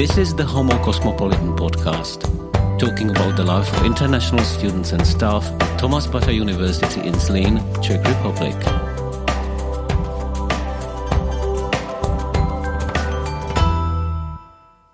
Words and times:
This 0.00 0.16
is 0.16 0.34
the 0.34 0.46
Homo 0.46 0.82
Cosmopolitan 0.82 1.54
podcast, 1.56 2.22
talking 2.78 3.10
about 3.10 3.36
the 3.36 3.44
life 3.44 3.70
of 3.76 3.84
international 3.84 4.42
students 4.44 4.92
and 4.92 5.06
staff 5.06 5.44
at 5.60 5.78
Thomas 5.78 6.06
Bata 6.06 6.32
University 6.32 7.02
in 7.06 7.12
Zlín, 7.16 7.60
Czech 7.82 8.02
Republic. 8.08 8.56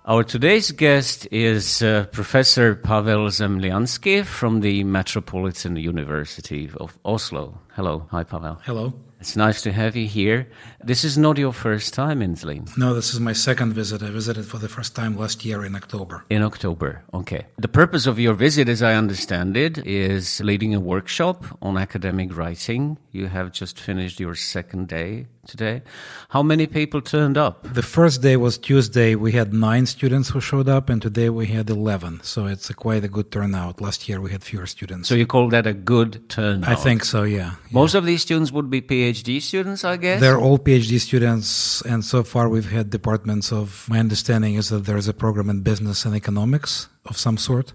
Our 0.06 0.24
today's 0.24 0.72
guest 0.72 1.28
is 1.30 1.82
uh, 1.82 2.06
Professor 2.10 2.74
Pavel 2.74 3.28
Zemliansky 3.28 4.24
from 4.24 4.60
the 4.60 4.82
Metropolitan 4.82 5.76
University 5.76 6.68
of 6.80 6.98
Oslo. 7.04 7.60
Hello. 7.76 8.08
Hi, 8.10 8.24
Pavel. 8.24 8.58
Hello. 8.64 8.92
It's 9.26 9.34
nice 9.34 9.60
to 9.62 9.72
have 9.72 9.96
you 9.96 10.06
here. 10.06 10.46
This 10.84 11.02
is 11.02 11.18
not 11.18 11.36
your 11.36 11.52
first 11.52 11.92
time 11.92 12.22
in 12.22 12.36
Zlín. 12.36 12.62
No, 12.78 12.94
this 12.94 13.12
is 13.12 13.18
my 13.18 13.32
second 13.32 13.72
visit. 13.72 14.00
I 14.00 14.10
visited 14.10 14.46
for 14.46 14.58
the 14.58 14.68
first 14.68 14.94
time 14.94 15.18
last 15.18 15.44
year 15.44 15.64
in 15.64 15.74
October. 15.74 16.24
In 16.30 16.42
October, 16.42 17.02
okay. 17.12 17.46
The 17.58 17.66
purpose 17.66 18.06
of 18.06 18.20
your 18.20 18.34
visit, 18.34 18.68
as 18.68 18.84
I 18.84 18.94
understand 18.94 19.56
it, 19.56 19.84
is 19.84 20.40
leading 20.42 20.76
a 20.76 20.78
workshop 20.78 21.44
on 21.60 21.76
academic 21.76 22.36
writing. 22.36 22.98
You 23.10 23.26
have 23.26 23.50
just 23.50 23.80
finished 23.80 24.20
your 24.20 24.36
second 24.36 24.86
day 24.86 25.26
today. 25.46 25.82
How 26.28 26.42
many 26.42 26.66
people 26.66 27.00
turned 27.00 27.38
up? 27.38 27.66
The 27.72 27.82
first 27.82 28.20
day 28.20 28.36
was 28.36 28.58
Tuesday. 28.58 29.14
We 29.14 29.32
had 29.32 29.52
nine 29.52 29.86
students 29.86 30.28
who 30.28 30.40
showed 30.40 30.68
up, 30.68 30.88
and 30.88 31.00
today 31.00 31.30
we 31.30 31.46
had 31.46 31.70
11. 31.70 32.20
So 32.22 32.46
it's 32.46 32.68
a 32.68 32.74
quite 32.74 33.04
a 33.04 33.08
good 33.08 33.32
turnout. 33.32 33.80
Last 33.80 34.08
year 34.08 34.20
we 34.20 34.30
had 34.30 34.44
fewer 34.44 34.66
students. 34.66 35.08
So 35.08 35.14
you 35.14 35.26
call 35.26 35.48
that 35.48 35.66
a 35.66 35.72
good 35.72 36.28
turnout? 36.28 36.68
I 36.68 36.74
think 36.74 37.04
so, 37.04 37.22
yeah. 37.22 37.54
Most 37.70 37.94
of 37.94 38.04
these 38.04 38.22
students 38.22 38.52
would 38.52 38.70
be 38.70 38.82
PhD 38.82 39.15
students, 39.40 39.84
I 39.84 39.96
guess? 39.96 40.20
They're 40.20 40.38
all 40.38 40.58
PhD 40.58 41.00
students, 41.00 41.82
and 41.82 42.04
so 42.04 42.22
far 42.22 42.48
we've 42.48 42.70
had 42.70 42.90
departments 42.90 43.52
of, 43.52 43.86
my 43.88 43.98
understanding 43.98 44.54
is 44.54 44.68
that 44.68 44.84
there's 44.84 45.08
a 45.08 45.14
program 45.14 45.50
in 45.50 45.60
business 45.62 46.04
and 46.04 46.14
economics 46.14 46.88
of 47.04 47.16
some 47.16 47.36
sort. 47.36 47.72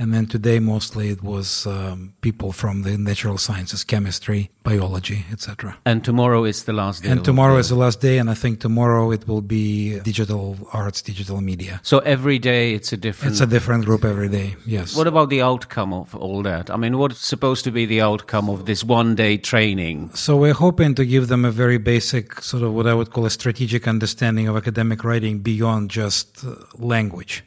And 0.00 0.14
then 0.14 0.26
today, 0.26 0.60
mostly 0.60 1.08
it 1.08 1.24
was 1.24 1.66
um, 1.66 2.14
people 2.20 2.52
from 2.52 2.82
the 2.82 2.96
natural 2.96 3.36
sciences, 3.36 3.82
chemistry, 3.82 4.48
biology, 4.62 5.26
etc. 5.32 5.76
And 5.84 6.04
tomorrow 6.04 6.44
is 6.44 6.64
the 6.64 6.72
last 6.72 7.02
day. 7.02 7.10
And 7.10 7.24
tomorrow 7.24 7.56
is 7.56 7.68
the 7.70 7.74
last 7.74 8.00
day, 8.00 8.18
and 8.18 8.30
I 8.30 8.34
think 8.34 8.60
tomorrow 8.60 9.10
it 9.10 9.26
will 9.26 9.42
be 9.42 9.98
digital 10.00 10.56
arts, 10.72 11.02
digital 11.02 11.40
media. 11.40 11.80
So 11.82 11.98
every 11.98 12.38
day 12.38 12.74
it's 12.74 12.92
a 12.92 12.96
different. 12.96 13.32
It's 13.32 13.40
a 13.40 13.46
different 13.46 13.86
group 13.86 14.04
every 14.04 14.28
day. 14.28 14.54
Yes. 14.64 14.94
What 14.94 15.08
about 15.08 15.30
the 15.30 15.42
outcome 15.42 15.92
of 15.92 16.14
all 16.14 16.44
that? 16.44 16.70
I 16.70 16.76
mean, 16.76 16.96
what's 16.96 17.18
supposed 17.18 17.64
to 17.64 17.72
be 17.72 17.84
the 17.84 18.00
outcome 18.00 18.48
of 18.48 18.66
this 18.66 18.84
one-day 18.84 19.38
training? 19.38 20.10
So 20.14 20.36
we're 20.36 20.54
hoping 20.54 20.94
to 20.94 21.04
give 21.04 21.26
them 21.26 21.44
a 21.44 21.50
very 21.50 21.78
basic, 21.78 22.40
sort 22.40 22.62
of 22.62 22.72
what 22.72 22.86
I 22.86 22.94
would 22.94 23.10
call 23.10 23.26
a 23.26 23.30
strategic 23.30 23.88
understanding 23.88 24.46
of 24.46 24.56
academic 24.56 25.02
writing 25.02 25.40
beyond 25.40 25.90
just 25.90 26.44
uh, 26.44 26.54
language, 26.76 27.42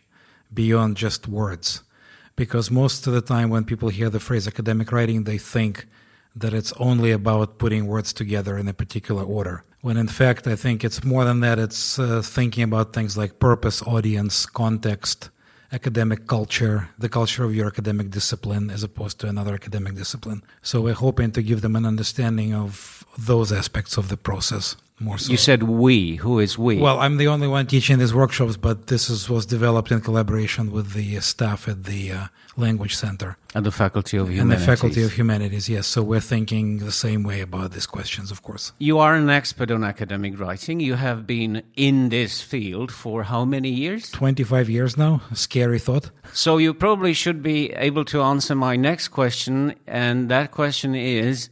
beyond 0.53 0.97
just 0.97 1.30
words 1.30 1.81
because 2.42 2.72
most 2.72 3.06
of 3.06 3.14
the 3.14 3.22
time 3.22 3.52
when 3.52 3.64
people 3.64 3.89
hear 3.89 4.09
the 4.09 4.20
phrase 4.28 4.47
academic 4.47 4.92
writing, 4.92 5.25
they 5.25 5.38
think 5.38 5.86
that 6.36 6.56
it's 6.56 6.73
only 6.88 7.11
about 7.11 7.59
putting 7.59 7.86
words 7.86 8.11
together 8.14 8.58
in 8.58 8.67
a 8.67 8.73
particular 8.73 9.23
order. 9.23 9.64
When 9.81 9.95
in 9.95 10.08
fact, 10.08 10.48
I 10.48 10.56
think 10.56 10.83
it's 10.83 11.03
more 11.03 11.23
than 11.23 11.42
that. 11.42 11.59
It's 11.59 12.00
uh, 12.00 12.23
thinking 12.23 12.64
about 12.64 12.94
things 12.94 13.16
like 13.16 13.38
purpose, 13.38 13.83
audience, 13.83 14.48
context, 14.48 15.30
academic 15.72 16.25
culture, 16.25 16.89
the 16.98 17.09
culture 17.09 17.44
of 17.44 17.53
your 17.53 17.67
academic 17.67 18.09
discipline 18.09 18.72
as 18.72 18.81
opposed 18.81 19.20
to 19.20 19.28
another 19.28 19.53
academic 19.53 19.94
discipline. 19.94 20.42
So 20.64 20.81
we're 20.81 21.03
hoping 21.08 21.30
to 21.33 21.44
give 21.44 21.61
them 21.61 21.76
an 21.76 21.86
understanding 21.86 22.55
of 22.55 23.05
those 23.20 23.52
aspects 23.52 23.98
of 23.98 24.09
the 24.09 24.17
process 24.17 24.76
more 25.02 25.17
so. 25.17 25.31
You 25.31 25.38
said 25.38 25.63
we. 25.63 26.16
Who 26.17 26.39
is 26.39 26.57
we? 26.57 26.77
Well, 26.77 26.99
I'm 26.99 27.17
the 27.17 27.27
only 27.27 27.47
one 27.47 27.67
teaching 27.67 27.97
these 27.99 28.13
workshops, 28.13 28.57
but 28.57 28.88
this 28.88 29.09
is, 29.09 29.30
was 29.30 29.45
developed 29.45 29.91
in 29.91 30.02
collaboration 30.02 30.71
with 30.71 30.93
the 30.93 31.20
staff 31.20 31.67
at 31.67 31.83
the 31.86 32.11
uh, 32.11 32.27
Language 32.58 32.95
Center. 32.95 33.37
And 33.53 33.65
the 33.65 33.71
Faculty 33.71 34.17
of 34.17 34.30
Humanities. 34.30 34.42
And 34.42 34.52
the 34.52 34.65
Faculty 34.65 35.03
of 35.03 35.14
Humanities, 35.14 35.70
yes. 35.70 35.87
So 35.87 36.03
we're 36.03 36.21
thinking 36.21 36.77
the 36.80 36.92
same 36.92 37.23
way 37.23 37.42
about 37.42 37.71
these 37.71 37.86
questions, 37.86 38.31
of 38.31 38.43
course. 38.43 38.71
You 38.80 38.99
are 38.99 39.15
an 39.15 39.30
expert 39.30 39.71
on 39.71 39.83
academic 39.83 40.39
writing. 40.39 40.80
You 40.80 40.95
have 40.95 41.27
been 41.27 41.64
in 41.76 42.09
this 42.09 42.42
field 42.42 42.92
for 42.92 43.23
how 43.23 43.43
many 43.43 43.70
years? 43.70 44.09
25 44.11 44.70
years 44.70 44.97
now. 44.97 45.21
A 45.31 45.36
scary 45.36 45.80
thought. 45.80 46.11
So 46.33 46.58
you 46.58 46.73
probably 46.73 47.14
should 47.14 47.43
be 47.43 47.71
able 47.73 48.05
to 48.05 48.21
answer 48.21 48.55
my 48.55 48.76
next 48.76 49.09
question. 49.09 49.76
And 49.87 50.30
that 50.30 50.52
question 50.52 50.95
is 50.95 51.49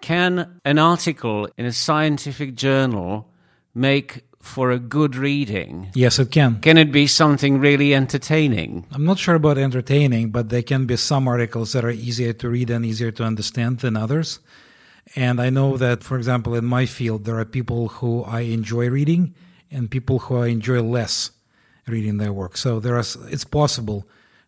can 0.00 0.60
an 0.64 0.78
article 0.78 1.48
in 1.56 1.66
a 1.66 1.72
scientific 1.72 2.54
journal 2.54 3.28
make 3.74 4.24
for 4.40 4.70
a 4.70 4.78
good 4.78 5.16
reading? 5.16 5.90
Yes, 5.94 6.18
it 6.18 6.30
can. 6.30 6.60
Can 6.60 6.78
it 6.78 6.92
be 6.92 7.06
something 7.06 7.58
really 7.58 7.94
entertaining? 7.94 8.86
I'm 8.92 9.04
not 9.04 9.18
sure 9.18 9.34
about 9.34 9.58
entertaining, 9.58 10.30
but 10.30 10.48
there 10.48 10.62
can 10.62 10.86
be 10.86 10.96
some 10.96 11.28
articles 11.28 11.72
that 11.72 11.84
are 11.84 11.90
easier 11.90 12.32
to 12.34 12.48
read 12.48 12.70
and 12.70 12.84
easier 12.84 13.10
to 13.12 13.24
understand 13.24 13.80
than 13.80 13.96
others. 13.96 14.40
And 15.16 15.40
I 15.40 15.50
know 15.50 15.76
that, 15.76 16.04
for 16.04 16.16
example, 16.16 16.54
in 16.54 16.64
my 16.64 16.86
field, 16.86 17.24
there 17.24 17.38
are 17.38 17.44
people 17.44 17.88
who 17.88 18.24
I 18.24 18.40
enjoy 18.40 18.88
reading 18.90 19.34
and 19.70 19.90
people 19.90 20.18
who 20.18 20.38
I 20.38 20.48
enjoy 20.48 20.82
less 20.82 21.30
reading 21.86 22.18
their 22.18 22.32
work. 22.32 22.56
So 22.56 22.80
there 22.80 22.96
are, 22.96 23.04
it's 23.30 23.44
possible 23.44 24.06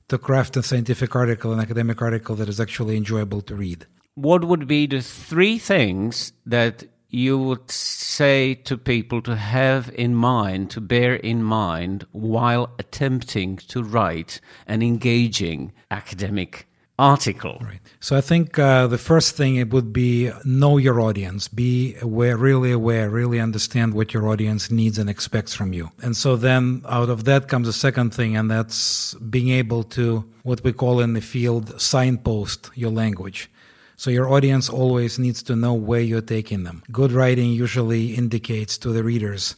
to 0.08 0.18
craft 0.18 0.56
a 0.56 0.62
scientific 0.62 1.14
article, 1.14 1.52
an 1.52 1.60
academic 1.60 2.02
article 2.02 2.36
that 2.36 2.48
is 2.48 2.60
actually 2.60 2.96
enjoyable 2.96 3.40
to 3.42 3.54
read 3.54 3.86
what 4.22 4.44
would 4.44 4.66
be 4.66 4.86
the 4.86 5.00
three 5.00 5.58
things 5.58 6.32
that 6.46 6.84
you 7.08 7.36
would 7.38 7.70
say 7.70 8.54
to 8.54 8.78
people 8.78 9.20
to 9.22 9.36
have 9.36 9.90
in 9.94 10.14
mind, 10.14 10.70
to 10.70 10.80
bear 10.80 11.14
in 11.14 11.42
mind 11.42 12.06
while 12.12 12.70
attempting 12.78 13.56
to 13.56 13.82
write 13.82 14.40
an 14.66 14.82
engaging 14.82 15.72
academic 15.90 16.68
article? 16.98 17.58
Right. 17.62 17.80
So 17.98 18.14
I 18.14 18.20
think 18.20 18.58
uh, 18.58 18.86
the 18.86 18.98
first 18.98 19.36
thing 19.36 19.56
it 19.56 19.70
would 19.70 19.92
be 19.92 20.30
know 20.44 20.76
your 20.76 21.00
audience, 21.00 21.48
be 21.48 21.96
aware, 22.00 22.36
really 22.36 22.70
aware, 22.70 23.10
really 23.10 23.40
understand 23.40 23.94
what 23.94 24.14
your 24.14 24.28
audience 24.28 24.70
needs 24.70 24.98
and 24.98 25.10
expects 25.10 25.54
from 25.54 25.72
you. 25.72 25.90
And 26.02 26.16
so 26.16 26.36
then 26.36 26.82
out 26.86 27.08
of 27.08 27.24
that 27.24 27.48
comes 27.48 27.66
a 27.66 27.72
second 27.72 28.14
thing, 28.14 28.36
and 28.36 28.50
that's 28.50 29.14
being 29.14 29.48
able 29.48 29.82
to 29.84 30.24
what 30.42 30.62
we 30.62 30.72
call 30.72 31.00
in 31.00 31.14
the 31.14 31.20
field 31.20 31.80
signpost 31.80 32.70
your 32.74 32.90
language. 32.90 33.50
So 34.00 34.08
your 34.08 34.32
audience 34.32 34.70
always 34.70 35.18
needs 35.18 35.42
to 35.42 35.54
know 35.54 35.74
where 35.74 36.00
you're 36.00 36.22
taking 36.22 36.64
them. 36.64 36.82
Good 36.90 37.12
writing 37.12 37.50
usually 37.50 38.14
indicates 38.14 38.78
to 38.78 38.94
the 38.94 39.04
readers, 39.04 39.56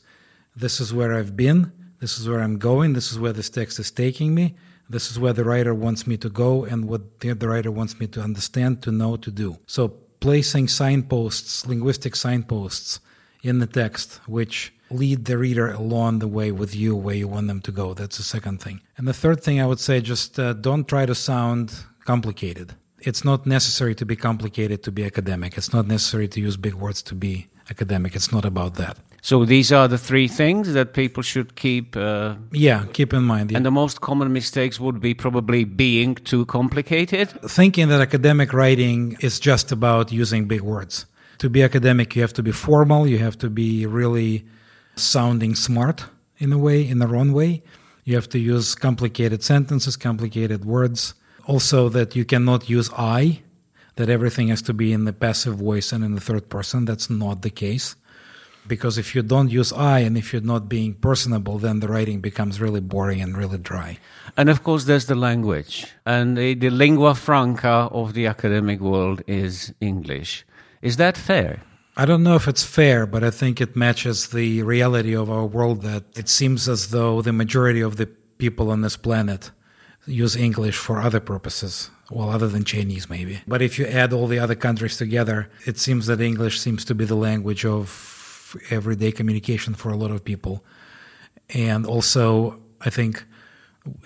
this 0.56 0.80
is 0.80 0.92
where 0.92 1.14
I've 1.14 1.36
been, 1.36 1.70
this 2.00 2.18
is 2.18 2.28
where 2.28 2.40
I'm 2.40 2.58
going, 2.58 2.92
this 2.92 3.12
is 3.12 3.20
where 3.20 3.32
this 3.32 3.48
text 3.48 3.78
is 3.78 3.92
taking 3.92 4.34
me, 4.34 4.56
this 4.90 5.12
is 5.12 5.16
where 5.16 5.32
the 5.32 5.44
writer 5.44 5.72
wants 5.72 6.08
me 6.08 6.16
to 6.16 6.28
go, 6.28 6.64
and 6.64 6.88
what 6.88 7.20
the, 7.20 7.34
writer 7.34 7.70
wants 7.70 8.00
me 8.00 8.08
to 8.08 8.20
understand, 8.20 8.82
to 8.82 8.90
know, 8.90 9.14
to 9.14 9.30
do. 9.30 9.58
So 9.68 9.90
placing 10.18 10.66
signposts, 10.66 11.64
linguistic 11.64 12.16
signposts 12.16 12.98
in 13.44 13.60
the 13.60 13.68
text, 13.68 14.16
which 14.26 14.74
lead 14.90 15.24
the 15.26 15.38
reader 15.38 15.70
along 15.70 16.18
the 16.18 16.26
way 16.26 16.50
with 16.50 16.74
you 16.74 16.96
where 16.96 17.14
you 17.14 17.28
want 17.28 17.46
them 17.46 17.60
to 17.60 17.70
go. 17.70 17.94
That's 17.94 18.16
the 18.16 18.24
second 18.24 18.60
thing. 18.60 18.80
And 18.96 19.06
the 19.06 19.14
third 19.14 19.40
thing 19.44 19.60
I 19.60 19.66
would 19.66 19.78
say 19.78 20.00
just 20.00 20.40
uh, 20.40 20.54
don't 20.54 20.88
try 20.88 21.06
to 21.06 21.14
sound 21.14 21.72
complicated 22.04 22.74
it's 23.06 23.24
not 23.24 23.46
necessary 23.46 23.94
to 23.94 24.06
be 24.06 24.16
complicated 24.16 24.82
to 24.84 24.92
be 24.92 25.04
academic. 25.04 25.56
It's 25.56 25.72
not 25.72 25.86
necessary 25.86 26.28
to 26.28 26.40
use 26.40 26.56
big 26.56 26.74
words 26.74 27.02
to 27.02 27.14
be 27.14 27.48
academic. 27.70 28.14
It's 28.14 28.32
not 28.32 28.44
about 28.44 28.74
that. 28.74 28.98
So 29.24 29.44
these 29.44 29.70
are 29.70 29.86
the 29.86 29.98
three 29.98 30.26
things 30.26 30.72
that 30.72 30.94
people 30.94 31.22
should 31.22 31.54
keep. 31.54 31.96
Uh, 31.96 32.34
yeah, 32.50 32.86
keep 32.92 33.14
in 33.14 33.22
mind. 33.22 33.50
Yeah. 33.50 33.58
And 33.58 33.66
the 33.66 33.70
most 33.70 34.00
common 34.00 34.32
mistakes 34.32 34.80
would 34.80 35.00
be 35.00 35.14
probably 35.14 35.64
being 35.64 36.16
too 36.16 36.44
complicated. 36.46 37.28
Thinking 37.48 37.88
that 37.88 38.00
academic 38.00 38.52
writing 38.52 39.16
is 39.20 39.38
just 39.38 39.70
about 39.70 40.10
using 40.10 40.46
big 40.46 40.62
words. 40.62 41.06
To 41.38 41.48
be 41.48 41.62
academic, 41.62 42.16
you 42.16 42.22
have 42.22 42.32
to 42.34 42.42
be 42.42 42.52
formal. 42.52 43.06
You 43.06 43.18
have 43.18 43.38
to 43.38 43.48
be 43.48 43.86
really 43.86 44.44
sounding 44.96 45.54
smart 45.54 46.06
in 46.38 46.52
a 46.52 46.58
way, 46.58 46.86
in 46.86 46.98
the 46.98 47.06
wrong 47.06 47.32
way. 47.32 47.62
You 48.04 48.16
have 48.16 48.28
to 48.30 48.38
use 48.40 48.74
complicated 48.74 49.44
sentences, 49.44 49.96
complicated 49.96 50.64
words 50.64 51.14
also, 51.46 51.88
that 51.90 52.14
you 52.16 52.24
cannot 52.24 52.68
use 52.68 52.90
I, 52.96 53.42
that 53.96 54.08
everything 54.08 54.48
has 54.48 54.62
to 54.62 54.74
be 54.74 54.92
in 54.92 55.04
the 55.04 55.12
passive 55.12 55.56
voice 55.56 55.92
and 55.92 56.04
in 56.04 56.14
the 56.14 56.20
third 56.20 56.48
person. 56.48 56.84
That's 56.84 57.10
not 57.10 57.42
the 57.42 57.50
case. 57.50 57.96
Because 58.66 58.96
if 58.96 59.14
you 59.14 59.22
don't 59.22 59.50
use 59.50 59.72
I 59.72 60.00
and 60.00 60.16
if 60.16 60.32
you're 60.32 60.40
not 60.40 60.68
being 60.68 60.94
personable, 60.94 61.58
then 61.58 61.80
the 61.80 61.88
writing 61.88 62.20
becomes 62.20 62.60
really 62.60 62.80
boring 62.80 63.20
and 63.20 63.36
really 63.36 63.58
dry. 63.58 63.98
And 64.36 64.48
of 64.48 64.62
course, 64.62 64.84
there's 64.84 65.06
the 65.06 65.16
language. 65.16 65.86
And 66.06 66.38
the, 66.38 66.54
the 66.54 66.70
lingua 66.70 67.16
franca 67.16 67.88
of 67.90 68.14
the 68.14 68.26
academic 68.26 68.80
world 68.80 69.22
is 69.26 69.74
English. 69.80 70.46
Is 70.80 70.96
that 70.96 71.16
fair? 71.16 71.62
I 71.96 72.06
don't 72.06 72.22
know 72.22 72.36
if 72.36 72.48
it's 72.48 72.64
fair, 72.64 73.04
but 73.04 73.24
I 73.24 73.30
think 73.30 73.60
it 73.60 73.76
matches 73.76 74.28
the 74.28 74.62
reality 74.62 75.14
of 75.14 75.28
our 75.28 75.44
world 75.44 75.82
that 75.82 76.04
it 76.16 76.28
seems 76.28 76.68
as 76.68 76.90
though 76.90 77.20
the 77.20 77.32
majority 77.32 77.80
of 77.80 77.96
the 77.96 78.06
people 78.38 78.70
on 78.70 78.80
this 78.80 78.96
planet 78.96 79.50
use 80.06 80.36
English 80.36 80.76
for 80.76 81.00
other 81.00 81.20
purposes, 81.20 81.90
well, 82.10 82.30
other 82.30 82.48
than 82.48 82.64
Chinese, 82.64 83.08
maybe. 83.08 83.40
But 83.46 83.62
if 83.62 83.78
you 83.78 83.86
add 83.86 84.12
all 84.12 84.26
the 84.26 84.38
other 84.38 84.54
countries 84.54 84.96
together, 84.96 85.50
it 85.66 85.78
seems 85.78 86.06
that 86.06 86.20
English 86.20 86.58
seems 86.60 86.84
to 86.86 86.94
be 86.94 87.04
the 87.04 87.14
language 87.14 87.64
of 87.64 88.56
everyday 88.70 89.12
communication 89.12 89.74
for 89.74 89.90
a 89.90 89.96
lot 89.96 90.10
of 90.10 90.24
people. 90.24 90.64
And 91.50 91.86
also, 91.86 92.60
I 92.80 92.90
think, 92.90 93.24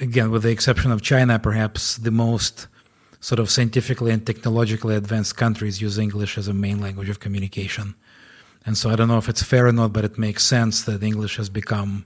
again, 0.01 0.31
with 0.31 0.43
the 0.43 0.51
exception 0.51 0.93
of 0.93 1.03
China, 1.03 1.39
perhaps 1.39 1.97
the 1.97 2.11
most 2.11 2.69
sort 3.21 3.39
of 3.39 3.51
scientifically 3.51 4.13
and 4.13 4.25
technologically 4.25 4.95
advanced 4.95 5.37
countries 5.37 5.81
use 5.81 5.99
English 5.99 6.39
as 6.39 6.49
a 6.49 6.55
main 6.55 6.81
language 6.81 7.09
of 7.09 7.21
communication. 7.21 7.95
And 8.65 8.77
so 8.77 8.91
I 8.91 8.97
don't 8.97 9.09
know 9.09 9.19
if 9.19 9.29
it's 9.29 9.43
fair 9.43 9.67
or 9.67 9.73
not, 9.73 9.93
but 9.93 10.05
it 10.05 10.19
makes 10.19 10.45
sense 10.45 10.83
that 10.83 11.03
English 11.03 11.37
has 11.37 11.49
become 11.49 12.05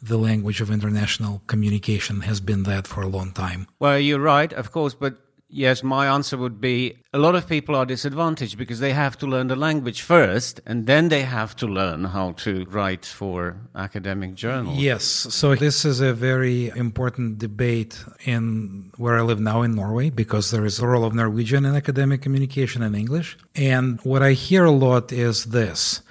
the 0.00 0.18
language 0.18 0.60
of 0.60 0.70
international 0.70 1.42
communication, 1.46 2.22
has 2.22 2.40
been 2.40 2.62
that 2.64 2.86
for 2.86 3.02
a 3.02 3.08
long 3.08 3.32
time. 3.32 3.66
Well, 3.78 3.98
you're 3.98 4.20
right, 4.20 4.52
of 4.52 4.72
course, 4.72 4.94
but 4.94 5.18
Yes, 5.50 5.82
my 5.82 6.06
answer 6.06 6.36
would 6.36 6.60
be 6.60 6.98
a 7.14 7.18
lot 7.18 7.34
of 7.34 7.48
people 7.48 7.74
are 7.74 7.86
disadvantaged 7.86 8.58
because 8.58 8.80
they 8.80 8.92
have 8.92 9.16
to 9.18 9.26
learn 9.26 9.46
the 9.46 9.56
language 9.56 10.02
first 10.02 10.60
and 10.66 10.86
then 10.86 11.08
they 11.08 11.22
have 11.22 11.56
to 11.56 11.66
learn 11.66 12.04
how 12.04 12.32
to 12.32 12.66
write 12.66 13.06
for 13.06 13.56
academic 13.74 14.34
journals. 14.34 14.78
Yes, 14.78 15.04
so 15.04 15.54
this 15.54 15.86
is 15.86 16.00
a 16.00 16.12
very 16.12 16.68
important 16.76 17.38
debate 17.38 18.04
in 18.26 18.90
where 18.98 19.16
I 19.16 19.22
live 19.22 19.40
now 19.40 19.62
in 19.62 19.74
Norway 19.74 20.10
because 20.10 20.50
there 20.50 20.66
is 20.66 20.80
a 20.80 20.86
role 20.86 21.04
of 21.04 21.14
Norwegian 21.14 21.64
in 21.64 21.74
academic 21.74 22.20
communication 22.20 22.82
in 22.82 22.94
English. 22.94 23.38
And 23.54 24.00
what 24.02 24.22
I 24.22 24.32
hear 24.32 24.66
a 24.66 24.70
lot 24.70 25.12
is 25.12 25.46
this. 25.46 26.02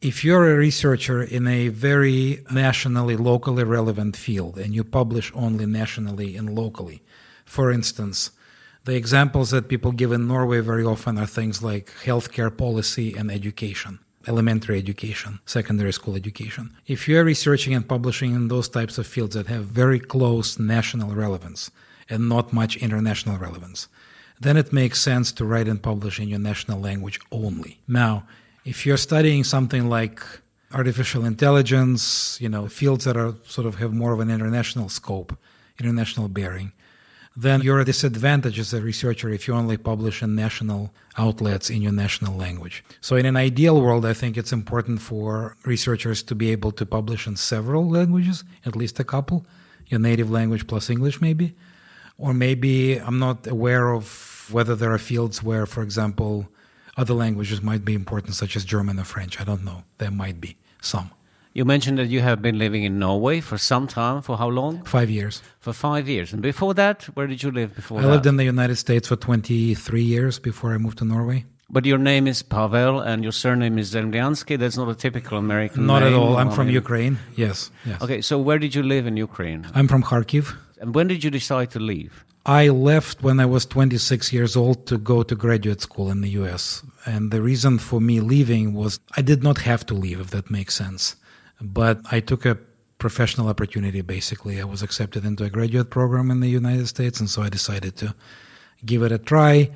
If 0.00 0.24
you're 0.24 0.50
a 0.50 0.56
researcher 0.56 1.22
in 1.22 1.46
a 1.46 1.68
very 1.68 2.42
nationally, 2.50 3.18
locally 3.18 3.64
relevant 3.64 4.16
field 4.16 4.56
and 4.56 4.74
you 4.74 4.82
publish 4.82 5.30
only 5.34 5.66
nationally 5.66 6.36
and 6.36 6.56
locally, 6.56 7.02
for 7.44 7.70
instance, 7.70 8.30
the 8.86 8.96
examples 8.96 9.50
that 9.50 9.68
people 9.68 9.92
give 9.92 10.10
in 10.12 10.26
Norway 10.26 10.60
very 10.60 10.86
often 10.86 11.18
are 11.18 11.26
things 11.26 11.62
like 11.62 11.92
healthcare 12.02 12.56
policy 12.56 13.14
and 13.14 13.30
education, 13.30 13.98
elementary 14.26 14.78
education, 14.78 15.38
secondary 15.44 15.92
school 15.92 16.16
education. 16.16 16.74
If 16.86 17.06
you're 17.06 17.22
researching 17.22 17.74
and 17.74 17.86
publishing 17.86 18.34
in 18.34 18.48
those 18.48 18.70
types 18.70 18.96
of 18.96 19.06
fields 19.06 19.34
that 19.34 19.48
have 19.48 19.66
very 19.66 20.00
close 20.00 20.58
national 20.58 21.14
relevance 21.14 21.70
and 22.08 22.26
not 22.26 22.54
much 22.54 22.78
international 22.78 23.36
relevance, 23.36 23.86
then 24.40 24.56
it 24.56 24.72
makes 24.72 24.98
sense 24.98 25.30
to 25.32 25.44
write 25.44 25.68
and 25.68 25.82
publish 25.82 26.18
in 26.18 26.28
your 26.28 26.38
national 26.38 26.80
language 26.80 27.20
only. 27.30 27.82
Now, 27.86 28.24
if 28.70 28.86
you're 28.86 29.04
studying 29.10 29.42
something 29.42 29.88
like 29.88 30.22
artificial 30.72 31.24
intelligence, 31.24 32.38
you 32.40 32.48
know, 32.48 32.68
fields 32.68 33.04
that 33.04 33.16
are 33.16 33.34
sort 33.42 33.66
of 33.66 33.74
have 33.82 33.92
more 33.92 34.12
of 34.12 34.20
an 34.20 34.30
international 34.30 34.88
scope, 34.88 35.36
international 35.80 36.28
bearing, 36.28 36.70
then 37.36 37.62
you're 37.62 37.80
at 37.80 37.88
a 37.88 37.92
disadvantage 37.92 38.60
as 38.60 38.72
a 38.72 38.80
researcher 38.80 39.28
if 39.28 39.48
you 39.48 39.54
only 39.54 39.76
publish 39.76 40.22
in 40.22 40.36
national 40.36 40.92
outlets 41.18 41.68
in 41.68 41.82
your 41.82 41.96
national 42.04 42.36
language. 42.36 42.84
So, 43.00 43.16
in 43.16 43.26
an 43.26 43.36
ideal 43.36 43.82
world, 43.82 44.06
I 44.06 44.14
think 44.14 44.36
it's 44.36 44.52
important 44.52 45.00
for 45.00 45.56
researchers 45.64 46.22
to 46.28 46.36
be 46.36 46.52
able 46.52 46.70
to 46.72 46.86
publish 46.86 47.26
in 47.26 47.34
several 47.34 47.90
languages, 47.90 48.44
at 48.64 48.76
least 48.76 49.00
a 49.00 49.04
couple, 49.04 49.44
your 49.88 49.98
native 49.98 50.30
language 50.30 50.68
plus 50.68 50.90
English, 50.90 51.20
maybe. 51.20 51.56
Or 52.18 52.32
maybe 52.34 52.98
I'm 52.98 53.18
not 53.18 53.48
aware 53.48 53.92
of 53.92 54.04
whether 54.52 54.76
there 54.76 54.92
are 54.92 54.98
fields 55.12 55.42
where, 55.42 55.66
for 55.66 55.82
example, 55.82 56.46
other 56.96 57.14
languages 57.14 57.62
might 57.62 57.84
be 57.84 57.94
important, 57.94 58.34
such 58.34 58.56
as 58.56 58.64
German 58.64 58.98
or 58.98 59.04
French. 59.04 59.40
I 59.40 59.44
don't 59.44 59.64
know. 59.64 59.84
There 59.98 60.10
might 60.10 60.40
be 60.40 60.56
some. 60.80 61.10
You 61.52 61.64
mentioned 61.64 61.98
that 61.98 62.06
you 62.06 62.20
have 62.20 62.40
been 62.40 62.58
living 62.58 62.84
in 62.84 62.98
Norway 63.00 63.40
for 63.40 63.58
some 63.58 63.88
time. 63.88 64.22
For 64.22 64.36
how 64.38 64.48
long? 64.48 64.84
Five 64.84 65.10
years. 65.10 65.42
For 65.58 65.72
five 65.72 66.08
years. 66.08 66.32
And 66.32 66.40
before 66.42 66.74
that, 66.74 67.04
where 67.14 67.26
did 67.26 67.42
you 67.42 67.50
live 67.50 67.74
before 67.74 67.98
I 67.98 68.02
that? 68.02 68.08
lived 68.08 68.26
in 68.26 68.36
the 68.36 68.44
United 68.44 68.76
States 68.76 69.08
for 69.08 69.16
23 69.16 70.00
years 70.02 70.38
before 70.38 70.72
I 70.74 70.78
moved 70.78 70.98
to 70.98 71.04
Norway. 71.04 71.46
But 71.68 71.84
your 71.86 71.98
name 71.98 72.26
is 72.28 72.42
Pavel 72.42 73.00
and 73.00 73.22
your 73.24 73.32
surname 73.32 73.78
is 73.78 73.92
Zemliansky. 73.94 74.58
That's 74.58 74.76
not 74.76 74.88
a 74.88 74.94
typical 74.94 75.38
American 75.38 75.86
Not 75.86 76.00
name. 76.02 76.12
at 76.14 76.18
all. 76.18 76.36
I'm 76.36 76.50
from 76.50 76.68
Ukraine. 76.68 77.18
Yes. 77.36 77.70
Yes. 77.84 78.00
Okay, 78.02 78.20
so 78.22 78.38
where 78.38 78.58
did 78.58 78.74
you 78.74 78.82
live 78.82 79.06
in 79.06 79.16
Ukraine? 79.16 79.66
I'm 79.74 79.86
from 79.88 80.02
Kharkiv. 80.02 80.56
And 80.80 80.94
when 80.94 81.06
did 81.08 81.22
you 81.24 81.30
decide 81.30 81.70
to 81.72 81.78
leave? 81.80 82.24
I 82.46 82.68
left 82.68 83.22
when 83.22 83.38
I 83.38 83.46
was 83.46 83.66
26 83.66 84.32
years 84.32 84.56
old 84.56 84.86
to 84.86 84.96
go 84.96 85.22
to 85.22 85.34
graduate 85.34 85.80
school 85.80 86.10
in 86.10 86.22
the 86.22 86.30
US. 86.30 86.82
And 87.04 87.30
the 87.30 87.42
reason 87.42 87.78
for 87.78 88.00
me 88.00 88.20
leaving 88.20 88.72
was 88.72 88.98
I 89.16 89.22
did 89.22 89.42
not 89.42 89.58
have 89.58 89.84
to 89.86 89.94
leave, 89.94 90.20
if 90.20 90.30
that 90.30 90.50
makes 90.50 90.74
sense. 90.74 91.16
But 91.60 92.00
I 92.10 92.20
took 92.20 92.46
a 92.46 92.58
professional 92.98 93.48
opportunity, 93.48 94.00
basically. 94.00 94.60
I 94.60 94.64
was 94.64 94.82
accepted 94.82 95.24
into 95.24 95.44
a 95.44 95.50
graduate 95.50 95.90
program 95.90 96.30
in 96.30 96.40
the 96.40 96.48
United 96.48 96.86
States, 96.86 97.20
and 97.20 97.28
so 97.28 97.42
I 97.42 97.48
decided 97.48 97.96
to 97.96 98.14
give 98.84 99.02
it 99.02 99.12
a 99.12 99.18
try. 99.18 99.70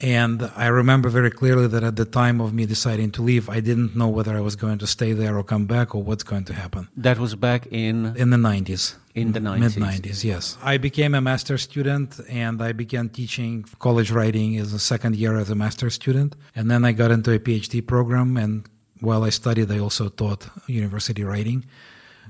And 0.00 0.48
I 0.54 0.68
remember 0.68 1.08
very 1.08 1.30
clearly 1.30 1.66
that 1.66 1.82
at 1.82 1.96
the 1.96 2.04
time 2.04 2.40
of 2.40 2.54
me 2.54 2.66
deciding 2.66 3.10
to 3.12 3.22
leave, 3.22 3.48
I 3.48 3.58
didn't 3.58 3.96
know 3.96 4.06
whether 4.06 4.36
I 4.36 4.40
was 4.40 4.54
going 4.54 4.78
to 4.78 4.86
stay 4.86 5.12
there 5.12 5.36
or 5.36 5.42
come 5.42 5.66
back 5.66 5.92
or 5.92 6.02
what's 6.04 6.22
going 6.22 6.44
to 6.44 6.54
happen. 6.54 6.86
That 6.96 7.18
was 7.18 7.34
back 7.34 7.66
in 7.72 8.14
In 8.16 8.30
the 8.30 8.36
90s. 8.36 8.94
in 9.16 9.32
the 9.32 9.40
Mid 9.40 9.72
90s. 9.72 10.00
90s, 10.00 10.22
yes. 10.22 10.56
I 10.62 10.78
became 10.78 11.16
a 11.16 11.20
master's 11.20 11.62
student 11.62 12.20
and 12.28 12.62
I 12.62 12.70
began 12.72 13.08
teaching 13.08 13.64
college 13.80 14.12
writing 14.12 14.56
as 14.56 14.72
a 14.72 14.78
second 14.78 15.16
year 15.16 15.36
as 15.36 15.50
a 15.50 15.56
master's 15.56 15.94
student. 15.94 16.36
And 16.54 16.70
then 16.70 16.84
I 16.84 16.92
got 16.92 17.10
into 17.10 17.32
a 17.32 17.40
PhD 17.40 17.84
program. 17.84 18.36
And 18.36 18.68
while 19.00 19.24
I 19.24 19.30
studied, 19.30 19.68
I 19.72 19.80
also 19.80 20.10
taught 20.10 20.46
university 20.68 21.24
writing. 21.24 21.64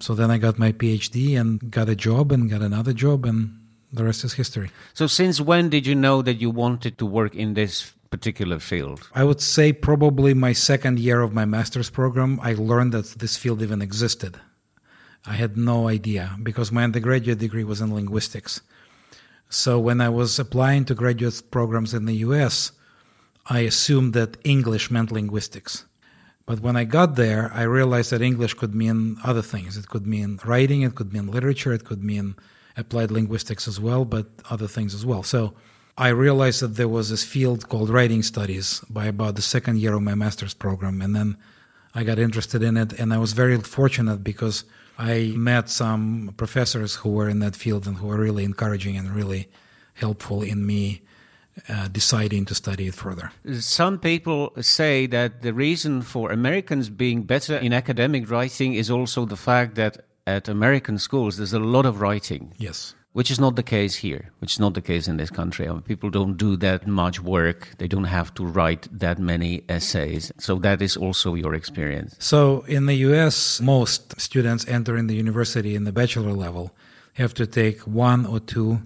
So 0.01 0.15
then 0.15 0.31
I 0.31 0.39
got 0.39 0.59
my 0.59 0.73
PhD 0.73 1.39
and 1.39 1.71
got 1.71 1.91
a 1.91 1.95
job 1.97 2.33
and 2.33 2.49
got 2.49 2.63
another 2.63 2.93
job, 2.93 3.25
and 3.27 3.58
the 3.93 4.05
rest 4.05 4.25
is 4.25 4.35
history. 4.35 4.71
So 4.95 5.07
since 5.07 5.41
when 5.41 5.69
did 5.69 5.87
you 5.87 5.95
know 5.95 6.23
that 6.23 6.41
you 6.41 6.51
wanted 6.51 6.99
to 6.99 7.07
work 7.07 7.35
in 7.35 7.55
this 7.55 7.93
particular 8.11 8.59
field? 8.59 9.09
I 9.15 9.25
would 9.25 9.41
say 9.41 9.73
probably 9.73 10.35
my 10.35 10.53
second 10.53 10.99
year 10.99 11.21
of 11.21 11.35
my 11.35 11.45
master's 11.45 11.91
program, 11.91 12.41
I 12.43 12.55
learned 12.55 12.93
that 12.93 13.07
this 13.19 13.37
field 13.37 13.63
even 13.63 13.83
existed. 13.83 14.39
I 15.27 15.35
had 15.35 15.57
no 15.57 15.89
idea 15.89 16.37
because 16.43 16.73
my 16.73 16.85
undergraduate 16.85 17.39
degree 17.39 17.65
was 17.65 17.81
in 17.81 17.95
linguistics. 17.95 18.61
So 19.51 19.79
when 19.79 20.01
I 20.01 20.09
was 20.09 20.39
applying 20.39 20.85
to 20.87 20.95
graduate 20.95 21.51
programs 21.51 21.95
in 21.95 22.05
the 22.05 22.17
US, 22.17 22.73
I 23.47 23.61
assumed 23.61 24.13
that 24.15 24.37
English 24.45 24.91
meant 24.91 25.11
linguistics. 25.11 25.85
But 26.45 26.61
when 26.61 26.77
I 26.77 26.85
got 26.85 27.17
there, 27.17 27.51
I 27.53 27.63
realized 27.63 28.11
that 28.11 28.23
English 28.23 28.55
could 28.55 28.75
mean 28.75 29.17
other 29.25 29.43
things. 29.43 29.77
It 29.77 29.89
could 29.89 30.07
mean 30.07 30.39
writing, 30.45 30.83
it 30.83 30.95
could 30.95 31.13
mean 31.13 31.27
literature, 31.27 31.73
it 31.73 31.85
could 31.85 32.03
mean 32.03 32.37
applied 32.79 33.11
linguistics 33.11 33.69
as 33.69 33.79
well, 33.79 34.05
but 34.05 34.27
other 34.49 34.69
things 34.69 34.95
as 34.95 35.05
well. 35.05 35.23
So 35.23 35.55
I 35.99 36.09
realized 36.09 36.61
that 36.61 36.77
there 36.77 36.89
was 36.89 37.11
this 37.11 37.25
field 37.25 37.69
called 37.69 37.91
writing 37.91 38.23
studies 38.23 38.81
by 38.89 39.07
about 39.07 39.35
the 39.35 39.43
second 39.43 39.79
year 39.79 39.95
of 39.95 40.03
my 40.03 40.15
master's 40.15 40.55
program. 40.55 41.03
And 41.03 41.15
then 41.15 41.37
I 41.95 42.05
got 42.05 42.19
interested 42.19 42.63
in 42.63 42.77
it. 42.77 42.93
And 42.93 43.13
I 43.13 43.19
was 43.19 43.33
very 43.33 43.59
fortunate 43.59 44.23
because 44.23 44.65
I 44.97 45.33
met 45.37 45.69
some 45.69 46.35
professors 46.37 46.95
who 46.95 47.11
were 47.11 47.29
in 47.29 47.41
that 47.41 47.57
field 47.57 47.87
and 47.87 47.97
who 47.97 48.07
were 48.07 48.19
really 48.19 48.45
encouraging 48.45 48.97
and 48.97 49.11
really 49.11 49.49
helpful 49.95 50.43
in 50.43 50.65
me 50.65 51.03
uh, 51.69 51.89
deciding 51.89 52.45
to 52.45 52.55
study 52.55 52.87
it 52.87 52.95
further. 52.95 53.33
Some 53.59 53.99
people 53.99 54.53
say 54.61 55.07
that 55.07 55.43
the 55.43 55.53
reason 55.53 56.03
for 56.03 56.31
Americans 56.31 56.89
being 56.89 57.23
better 57.25 57.57
in 57.57 57.73
academic 57.73 58.31
writing 58.31 58.75
is 58.75 58.91
also 58.91 59.25
the 59.25 59.37
fact 59.37 59.75
that 59.75 60.08
at 60.37 60.49
American 60.49 60.99
schools 60.99 61.37
there's 61.37 61.55
a 61.55 61.59
lot 61.59 61.87
of 61.87 62.01
writing. 62.01 62.53
Yes. 62.59 62.95
Which 63.13 63.31
is 63.31 63.41
not 63.41 63.57
the 63.57 63.63
case 63.63 63.97
here, 63.97 64.31
which 64.41 64.53
is 64.53 64.61
not 64.61 64.75
the 64.75 64.83
case 64.83 65.09
in 65.09 65.17
this 65.17 65.31
country. 65.31 65.67
I 65.67 65.73
mean, 65.73 65.83
people 65.83 66.11
don't 66.11 66.37
do 66.37 66.57
that 66.59 66.87
much 66.87 67.21
work. 67.21 67.61
They 67.79 67.89
don't 67.89 68.05
have 68.19 68.33
to 68.35 68.45
write 68.45 68.87
that 68.93 69.19
many 69.19 69.63
essays. 69.69 70.31
So 70.39 70.57
that 70.67 70.83
is 70.83 70.97
also 70.97 71.35
your 71.35 71.55
experience. 71.55 72.15
So 72.19 72.65
in 72.69 72.87
the 72.87 72.97
US, 73.09 73.61
most 73.61 74.21
students 74.21 74.69
entering 74.69 75.07
the 75.09 75.17
university 75.17 75.75
in 75.75 75.85
the 75.85 75.93
bachelor 75.93 76.33
level 76.33 76.71
have 77.15 77.33
to 77.35 77.47
take 77.47 77.81
one 77.81 78.27
or 78.27 78.41
two 78.41 78.83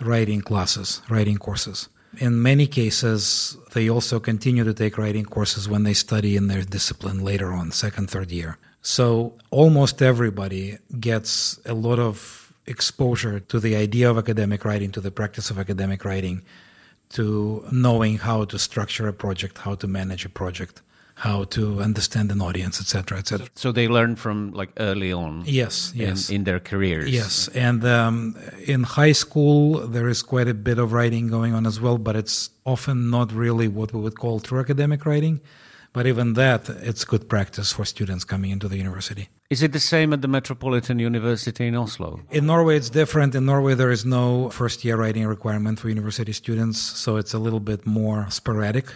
writing 0.00 0.42
classes, 0.42 1.00
writing 1.08 1.38
courses. 1.38 1.88
In 2.18 2.42
many 2.42 2.66
cases, 2.66 3.56
they 3.72 3.88
also 3.88 4.18
continue 4.18 4.64
to 4.64 4.74
take 4.74 4.98
writing 4.98 5.24
courses 5.24 5.68
when 5.68 5.84
they 5.84 5.94
study 5.94 6.36
in 6.36 6.48
their 6.48 6.64
discipline 6.64 7.24
later 7.24 7.52
on, 7.52 7.70
second, 7.70 8.10
third 8.10 8.32
year. 8.32 8.58
So 8.82 9.34
almost 9.50 10.00
everybody 10.00 10.78
gets 10.98 11.60
a 11.66 11.74
lot 11.74 11.98
of 11.98 12.52
exposure 12.66 13.40
to 13.40 13.60
the 13.60 13.76
idea 13.76 14.10
of 14.10 14.16
academic 14.16 14.64
writing, 14.64 14.90
to 14.92 15.00
the 15.00 15.10
practice 15.10 15.50
of 15.50 15.58
academic 15.58 16.04
writing, 16.04 16.42
to 17.10 17.64
knowing 17.72 18.18
how 18.18 18.44
to 18.44 18.58
structure 18.58 19.08
a 19.08 19.12
project, 19.12 19.58
how 19.58 19.74
to 19.74 19.86
manage 19.86 20.24
a 20.24 20.28
project, 20.28 20.80
how 21.16 21.44
to 21.44 21.80
understand 21.82 22.30
an 22.32 22.40
audience, 22.40 22.80
etc., 22.80 23.18
etc. 23.18 23.48
So 23.54 23.72
they 23.72 23.88
learn 23.88 24.16
from 24.16 24.52
like 24.52 24.70
early 24.78 25.12
on. 25.12 25.42
Yes, 25.44 25.92
in- 25.92 26.00
yes. 26.00 26.30
In, 26.30 26.44
their 26.44 26.60
careers. 26.60 27.10
Yes, 27.10 27.48
and 27.48 27.84
um, 27.84 28.36
in 28.66 28.84
high 28.84 29.12
school 29.12 29.86
there 29.86 30.08
is 30.08 30.22
quite 30.22 30.48
a 30.48 30.54
bit 30.54 30.78
of 30.78 30.92
writing 30.92 31.28
going 31.28 31.52
on 31.52 31.66
as 31.66 31.80
well, 31.80 31.98
but 31.98 32.16
it's 32.16 32.50
often 32.64 33.10
not 33.10 33.32
really 33.32 33.68
what 33.68 33.92
we 33.92 34.00
would 34.00 34.18
call 34.18 34.40
true 34.40 34.60
academic 34.60 35.04
writing. 35.04 35.40
But 35.92 36.06
even 36.06 36.34
that, 36.34 36.68
it's 36.68 37.04
good 37.04 37.28
practice 37.28 37.72
for 37.72 37.84
students 37.84 38.24
coming 38.24 38.52
into 38.52 38.68
the 38.68 38.76
university. 38.76 39.28
Is 39.50 39.62
it 39.62 39.72
the 39.72 39.80
same 39.80 40.12
at 40.12 40.22
the 40.22 40.28
Metropolitan 40.28 41.00
University 41.00 41.66
in 41.66 41.74
Oslo? 41.74 42.20
In 42.30 42.46
Norway, 42.46 42.76
it's 42.76 42.90
different. 42.90 43.34
In 43.34 43.44
Norway, 43.46 43.74
there 43.74 43.90
is 43.90 44.04
no 44.04 44.50
first 44.50 44.84
year 44.84 44.96
writing 44.96 45.26
requirement 45.26 45.80
for 45.80 45.88
university 45.88 46.32
students, 46.32 46.78
so 46.78 47.16
it's 47.16 47.34
a 47.34 47.40
little 47.40 47.58
bit 47.58 47.86
more 47.86 48.30
sporadic 48.30 48.86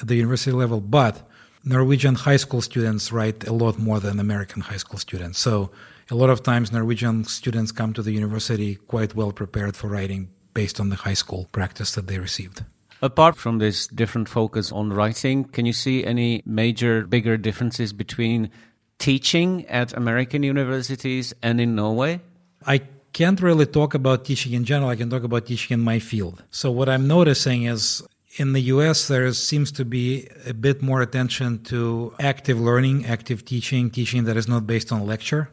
at 0.00 0.06
the 0.06 0.14
university 0.14 0.52
level. 0.52 0.80
But 0.80 1.28
Norwegian 1.64 2.14
high 2.14 2.36
school 2.36 2.60
students 2.60 3.10
write 3.10 3.44
a 3.48 3.52
lot 3.52 3.76
more 3.76 3.98
than 3.98 4.20
American 4.20 4.62
high 4.62 4.76
school 4.76 5.00
students. 5.00 5.40
So 5.40 5.72
a 6.12 6.14
lot 6.14 6.30
of 6.30 6.44
times 6.44 6.70
Norwegian 6.70 7.24
students 7.24 7.72
come 7.72 7.92
to 7.94 8.02
the 8.02 8.12
university 8.12 8.76
quite 8.76 9.16
well 9.16 9.32
prepared 9.32 9.74
for 9.76 9.88
writing 9.88 10.28
based 10.54 10.78
on 10.78 10.90
the 10.90 10.96
high 10.96 11.14
school 11.14 11.48
practice 11.50 11.96
that 11.96 12.06
they 12.06 12.20
received. 12.20 12.62
Apart 13.02 13.36
from 13.36 13.58
this 13.58 13.86
different 13.86 14.28
focus 14.28 14.72
on 14.72 14.92
writing, 14.92 15.44
can 15.44 15.66
you 15.66 15.72
see 15.72 16.04
any 16.04 16.42
major, 16.46 17.06
bigger 17.06 17.36
differences 17.36 17.92
between 17.92 18.50
teaching 18.98 19.66
at 19.66 19.92
American 19.92 20.42
universities 20.42 21.34
and 21.42 21.60
in 21.60 21.74
Norway? 21.74 22.20
I 22.66 22.82
can't 23.12 23.40
really 23.40 23.66
talk 23.66 23.94
about 23.94 24.24
teaching 24.24 24.54
in 24.54 24.64
general. 24.64 24.90
I 24.90 24.96
can 24.96 25.10
talk 25.10 25.24
about 25.24 25.46
teaching 25.46 25.74
in 25.74 25.84
my 25.84 25.98
field. 25.98 26.42
So, 26.50 26.70
what 26.70 26.88
I'm 26.88 27.06
noticing 27.06 27.64
is 27.64 28.02
in 28.36 28.52
the 28.52 28.60
US, 28.72 29.08
there 29.08 29.32
seems 29.32 29.72
to 29.72 29.84
be 29.84 30.28
a 30.46 30.54
bit 30.54 30.82
more 30.82 31.02
attention 31.02 31.62
to 31.64 32.14
active 32.18 32.60
learning, 32.60 33.06
active 33.06 33.44
teaching, 33.44 33.90
teaching 33.90 34.24
that 34.24 34.36
is 34.36 34.48
not 34.48 34.66
based 34.66 34.92
on 34.92 35.06
lecture, 35.06 35.50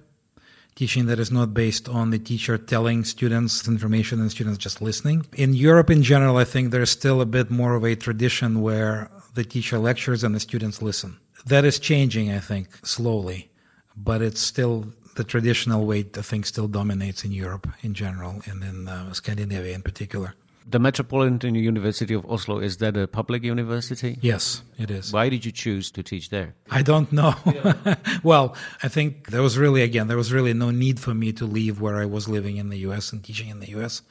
teaching 0.75 1.05
that 1.05 1.19
is 1.19 1.31
not 1.31 1.53
based 1.53 1.87
on 1.87 2.09
the 2.09 2.19
teacher 2.19 2.57
telling 2.57 3.03
students 3.03 3.67
information 3.67 4.19
and 4.19 4.31
students 4.31 4.57
just 4.57 4.81
listening. 4.81 5.25
In 5.33 5.53
Europe 5.53 5.89
in 5.89 6.03
general, 6.03 6.37
I 6.37 6.45
think 6.45 6.71
there's 6.71 6.89
still 6.89 7.21
a 7.21 7.25
bit 7.25 7.51
more 7.51 7.75
of 7.75 7.83
a 7.83 7.95
tradition 7.95 8.61
where 8.61 9.09
the 9.35 9.43
teacher 9.43 9.77
lectures 9.77 10.23
and 10.23 10.33
the 10.33 10.39
students 10.39 10.81
listen. 10.81 11.17
That 11.45 11.65
is 11.65 11.79
changing, 11.79 12.31
I 12.31 12.39
think, 12.39 12.85
slowly, 12.85 13.49
but 13.97 14.21
it's 14.21 14.41
still 14.41 14.87
the 15.15 15.23
traditional 15.23 15.85
way 15.85 15.99
I 16.17 16.21
think 16.21 16.45
still 16.45 16.67
dominates 16.67 17.23
in 17.23 17.31
Europe 17.31 17.67
in 17.81 17.93
general 17.93 18.41
and 18.45 18.63
in 18.63 18.87
uh, 18.87 19.13
Scandinavia 19.13 19.75
in 19.75 19.81
particular. 19.81 20.33
The 20.65 20.79
Metropolitan 20.79 21.55
University 21.55 22.13
of 22.13 22.25
Oslo, 22.29 22.59
is 22.59 22.77
that 22.77 22.95
a 22.95 23.07
public 23.07 23.43
university? 23.43 24.17
Yes, 24.21 24.63
it 24.77 24.89
is. 24.89 25.11
Why 25.11 25.29
did 25.29 25.45
you 25.45 25.51
choose 25.51 25.91
to 25.91 26.03
teach 26.03 26.29
there? 26.29 26.55
I 26.71 26.81
don't 26.81 27.11
know. 27.11 27.35
well, 28.23 28.55
I 28.81 28.87
think 28.87 29.31
there 29.31 29.41
was 29.41 29.57
really, 29.57 29.81
again, 29.81 30.07
there 30.07 30.17
was 30.17 30.31
really 30.31 30.53
no 30.53 30.71
need 30.71 30.99
for 30.99 31.13
me 31.13 31.33
to 31.33 31.45
leave 31.45 31.81
where 31.81 31.97
I 31.97 32.05
was 32.05 32.29
living 32.29 32.57
in 32.57 32.69
the 32.69 32.77
US 32.89 33.11
and 33.11 33.23
teaching 33.23 33.49
in 33.49 33.59
the 33.59 33.69
US. 33.79 34.03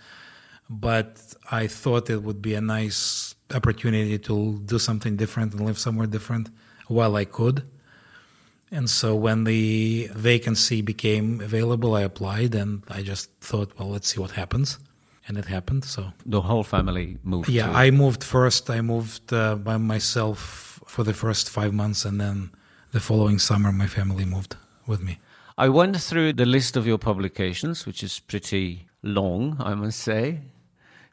But 0.69 1.35
I 1.51 1.67
thought 1.67 2.11
it 2.11 2.23
would 2.23 2.43
be 2.43 2.55
a 2.55 2.61
nice 2.61 3.35
opportunity 3.55 4.19
to 4.19 4.59
do 4.65 4.79
something 4.79 5.17
different 5.17 5.55
and 5.55 5.65
live 5.65 5.79
somewhere 5.79 6.07
different 6.07 6.51
while 6.87 7.17
I 7.17 7.25
could. 7.25 7.63
And 8.71 8.89
so 8.89 9.15
when 9.15 9.45
the 9.45 10.11
vacancy 10.15 10.81
became 10.81 11.41
available, 11.41 11.95
I 11.95 12.03
applied 12.03 12.55
and 12.55 12.83
I 12.89 13.03
just 13.03 13.31
thought, 13.41 13.73
well, 13.79 13.91
let's 13.91 14.09
see 14.09 14.21
what 14.21 14.33
happens 14.33 14.79
and 15.27 15.39
it 15.39 15.47
happened. 15.47 15.85
So 15.85 16.13
the 16.27 16.41
whole 16.41 16.65
family 16.65 17.19
moved. 17.23 17.49
Yeah, 17.49 17.67
to... 17.67 17.73
I 17.73 17.91
moved 17.91 18.25
first. 18.25 18.71
I 18.71 18.81
moved 18.81 19.33
uh, 19.33 19.57
by 19.57 19.77
myself 19.77 20.81
for 20.87 21.05
the 21.05 21.15
first 21.15 21.49
five 21.49 21.73
months, 21.73 22.05
and 22.05 22.21
then 22.21 22.51
the 22.93 23.01
following 23.01 23.39
summer, 23.39 23.73
my 23.73 23.87
family 23.87 24.25
moved 24.25 24.57
with 24.87 25.03
me. 25.03 25.19
I 25.57 25.69
went 25.69 26.01
through 26.01 26.35
the 26.35 26.47
list 26.47 26.77
of 26.77 26.87
your 26.87 26.99
publications, 26.99 27.87
which 27.87 28.03
is 28.03 28.19
pretty 28.21 28.89
long, 29.03 29.57
I 29.61 29.75
must 29.75 30.01
say, 30.01 30.41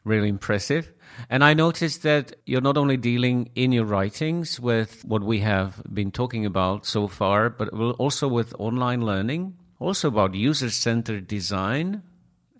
really 0.04 0.28
impressive. 0.28 0.92
And 1.28 1.44
I 1.44 1.54
noticed 1.54 2.02
that 2.02 2.36
you're 2.46 2.60
not 2.60 2.76
only 2.76 2.96
dealing 2.96 3.50
in 3.54 3.72
your 3.72 3.84
writings 3.84 4.58
with 4.58 5.04
what 5.04 5.22
we 5.22 5.40
have 5.40 5.82
been 5.92 6.10
talking 6.10 6.46
about 6.46 6.86
so 6.86 7.08
far, 7.08 7.50
but 7.50 7.68
also 7.98 8.28
with 8.28 8.54
online 8.58 9.02
learning, 9.02 9.56
also 9.78 10.08
about 10.08 10.34
user 10.34 10.70
centered 10.70 11.26
design, 11.26 12.02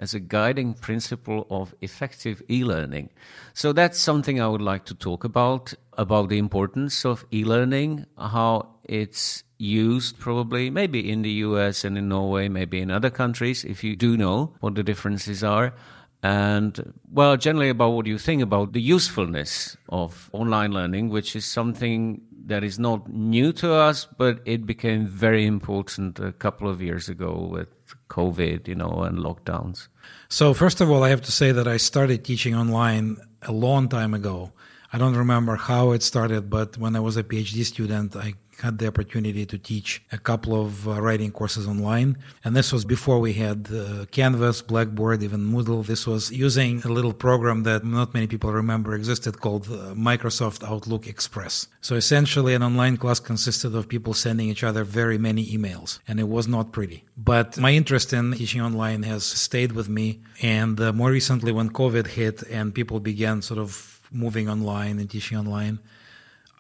as 0.01 0.15
a 0.15 0.19
guiding 0.19 0.75
principle 0.75 1.47
of 1.51 1.75
effective 1.81 2.43
e-learning. 2.51 3.11
So 3.53 3.73
that's 3.73 3.99
something 3.99 4.41
I 4.41 4.49
would 4.49 4.63
like 4.63 4.85
to 4.87 4.95
talk 4.95 5.23
about 5.23 5.75
about 5.99 6.31
the 6.31 6.39
importance 6.39 7.05
of 7.05 7.27
e-learning, 7.31 8.07
how 8.17 8.71
it's 8.85 9.45
used 9.59 10.19
probably 10.19 10.71
maybe 10.71 11.13
in 11.13 11.21
the 11.21 11.31
US 11.49 11.85
and 11.85 11.99
in 11.99 12.09
Norway, 12.09 12.49
maybe 12.49 12.81
in 12.81 12.91
other 12.91 13.11
countries 13.11 13.65
if 13.65 13.85
you 13.85 13.95
do 13.95 14.17
know 14.17 14.55
what 14.61 14.75
the 14.75 14.83
differences 14.83 15.45
are 15.45 15.75
and 16.23 16.93
well 17.11 17.37
generally 17.37 17.69
about 17.69 17.91
what 17.91 18.07
you 18.07 18.19
think 18.19 18.43
about 18.43 18.73
the 18.73 18.81
usefulness 18.81 19.77
of 19.89 20.29
online 20.33 20.71
learning 20.71 21.09
which 21.09 21.35
is 21.35 21.45
something 21.47 22.21
that 22.45 22.63
is 22.63 22.79
not 22.79 23.11
new 23.11 23.53
to 23.53 23.73
us 23.73 24.07
but 24.19 24.41
it 24.45 24.67
became 24.67 25.07
very 25.07 25.47
important 25.47 26.19
a 26.19 26.33
couple 26.33 26.69
of 26.69 26.83
years 26.83 27.09
ago 27.09 27.49
with 27.51 27.69
COVID, 28.11 28.69
you 28.69 28.75
know, 28.75 29.03
and 29.03 29.19
lockdowns? 29.19 29.89
So, 30.29 30.53
first 30.53 30.81
of 30.81 30.91
all, 30.91 31.03
I 31.03 31.09
have 31.09 31.23
to 31.23 31.33
say 31.33 31.53
that 31.53 31.67
I 31.67 31.79
started 31.79 32.25
teaching 32.25 32.55
online 32.55 33.17
a 33.43 33.53
long 33.53 33.89
time 33.89 34.13
ago. 34.13 34.53
I 34.93 34.99
don't 34.99 35.17
remember 35.17 35.55
how 35.57 35.93
it 35.93 36.03
started, 36.03 36.51
but 36.51 36.77
when 36.77 36.97
I 36.97 37.01
was 37.01 37.17
a 37.17 37.23
PhD 37.23 37.65
student, 37.65 38.17
I 38.17 38.35
had 38.61 38.79
the 38.79 38.87
opportunity 38.87 39.47
to 39.47 39.59
teach 39.59 40.03
a 40.13 40.19
couple 40.19 40.61
of 40.61 40.87
uh, 40.87 41.01
writing 41.01 41.31
courses 41.31 41.67
online. 41.67 42.19
And 42.45 42.55
this 42.55 42.73
was 42.73 42.85
before 42.85 43.19
we 43.19 43.33
had 43.33 43.69
uh, 43.73 44.07
Canvas, 44.11 44.63
Blackboard, 44.63 45.23
even 45.23 45.41
Moodle. 45.41 45.87
This 45.87 46.07
was 46.07 46.31
using 46.31 46.83
a 46.83 46.89
little 46.89 47.13
program 47.13 47.63
that 47.65 47.85
not 47.85 48.15
many 48.15 48.27
people 48.27 48.53
remember 48.53 48.95
existed 48.95 49.41
called 49.41 49.67
uh, 49.67 49.95
Microsoft 49.95 50.63
Outlook 50.65 51.07
Express. 51.07 51.69
So 51.81 51.95
essentially, 51.95 52.55
an 52.55 52.63
online 52.63 52.97
class 52.97 53.21
consisted 53.21 53.75
of 53.75 53.89
people 53.89 54.15
sending 54.15 54.49
each 54.49 54.65
other 54.65 54.85
very 54.85 55.19
many 55.19 55.47
emails, 55.47 55.99
and 56.07 56.21
it 56.21 56.29
was 56.29 56.47
not 56.47 56.73
pretty. 56.73 57.05
But 57.17 57.59
my 57.59 57.73
interest 57.73 58.13
in 58.13 58.33
teaching 58.33 58.61
online 58.61 59.03
has 59.05 59.25
stayed 59.25 59.73
with 59.73 59.89
me. 59.89 60.21
And 60.43 60.81
uh, 60.81 60.93
more 60.93 61.11
recently, 61.11 61.53
when 61.53 61.71
COVID 61.71 62.07
hit 62.09 62.43
and 62.51 62.75
people 62.75 63.01
began 63.01 63.43
sort 63.43 63.61
of 63.61 63.90
moving 64.11 64.49
online 64.49 64.99
and 64.99 65.09
teaching 65.09 65.39
online, 65.39 65.79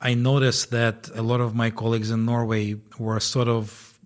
I 0.00 0.14
noticed 0.14 0.70
that 0.70 1.10
a 1.14 1.22
lot 1.22 1.40
of 1.40 1.54
my 1.54 1.70
colleagues 1.70 2.10
in 2.10 2.24
Norway 2.24 2.76
were 2.98 3.20
sort 3.20 3.48
of 3.48 3.98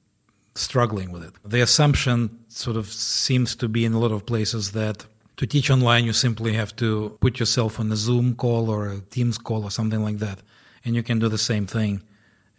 struggling 0.54 1.12
with 1.12 1.24
it. 1.24 1.34
The 1.44 1.60
assumption 1.60 2.38
sort 2.48 2.76
of 2.76 2.86
seems 2.88 3.56
to 3.56 3.68
be 3.68 3.84
in 3.84 3.92
a 3.92 3.98
lot 3.98 4.12
of 4.12 4.26
places 4.26 4.72
that 4.72 5.06
to 5.36 5.46
teach 5.46 5.70
online, 5.70 6.04
you 6.04 6.12
simply 6.12 6.52
have 6.52 6.76
to 6.76 7.16
put 7.20 7.40
yourself 7.40 7.80
on 7.80 7.90
a 7.90 7.96
Zoom 7.96 8.36
call 8.36 8.70
or 8.70 8.88
a 8.88 9.00
Teams 9.00 9.36
call 9.36 9.64
or 9.64 9.70
something 9.70 10.02
like 10.02 10.18
that, 10.18 10.38
and 10.84 10.94
you 10.94 11.02
can 11.02 11.18
do 11.18 11.28
the 11.28 11.38
same 11.38 11.66
thing 11.66 12.02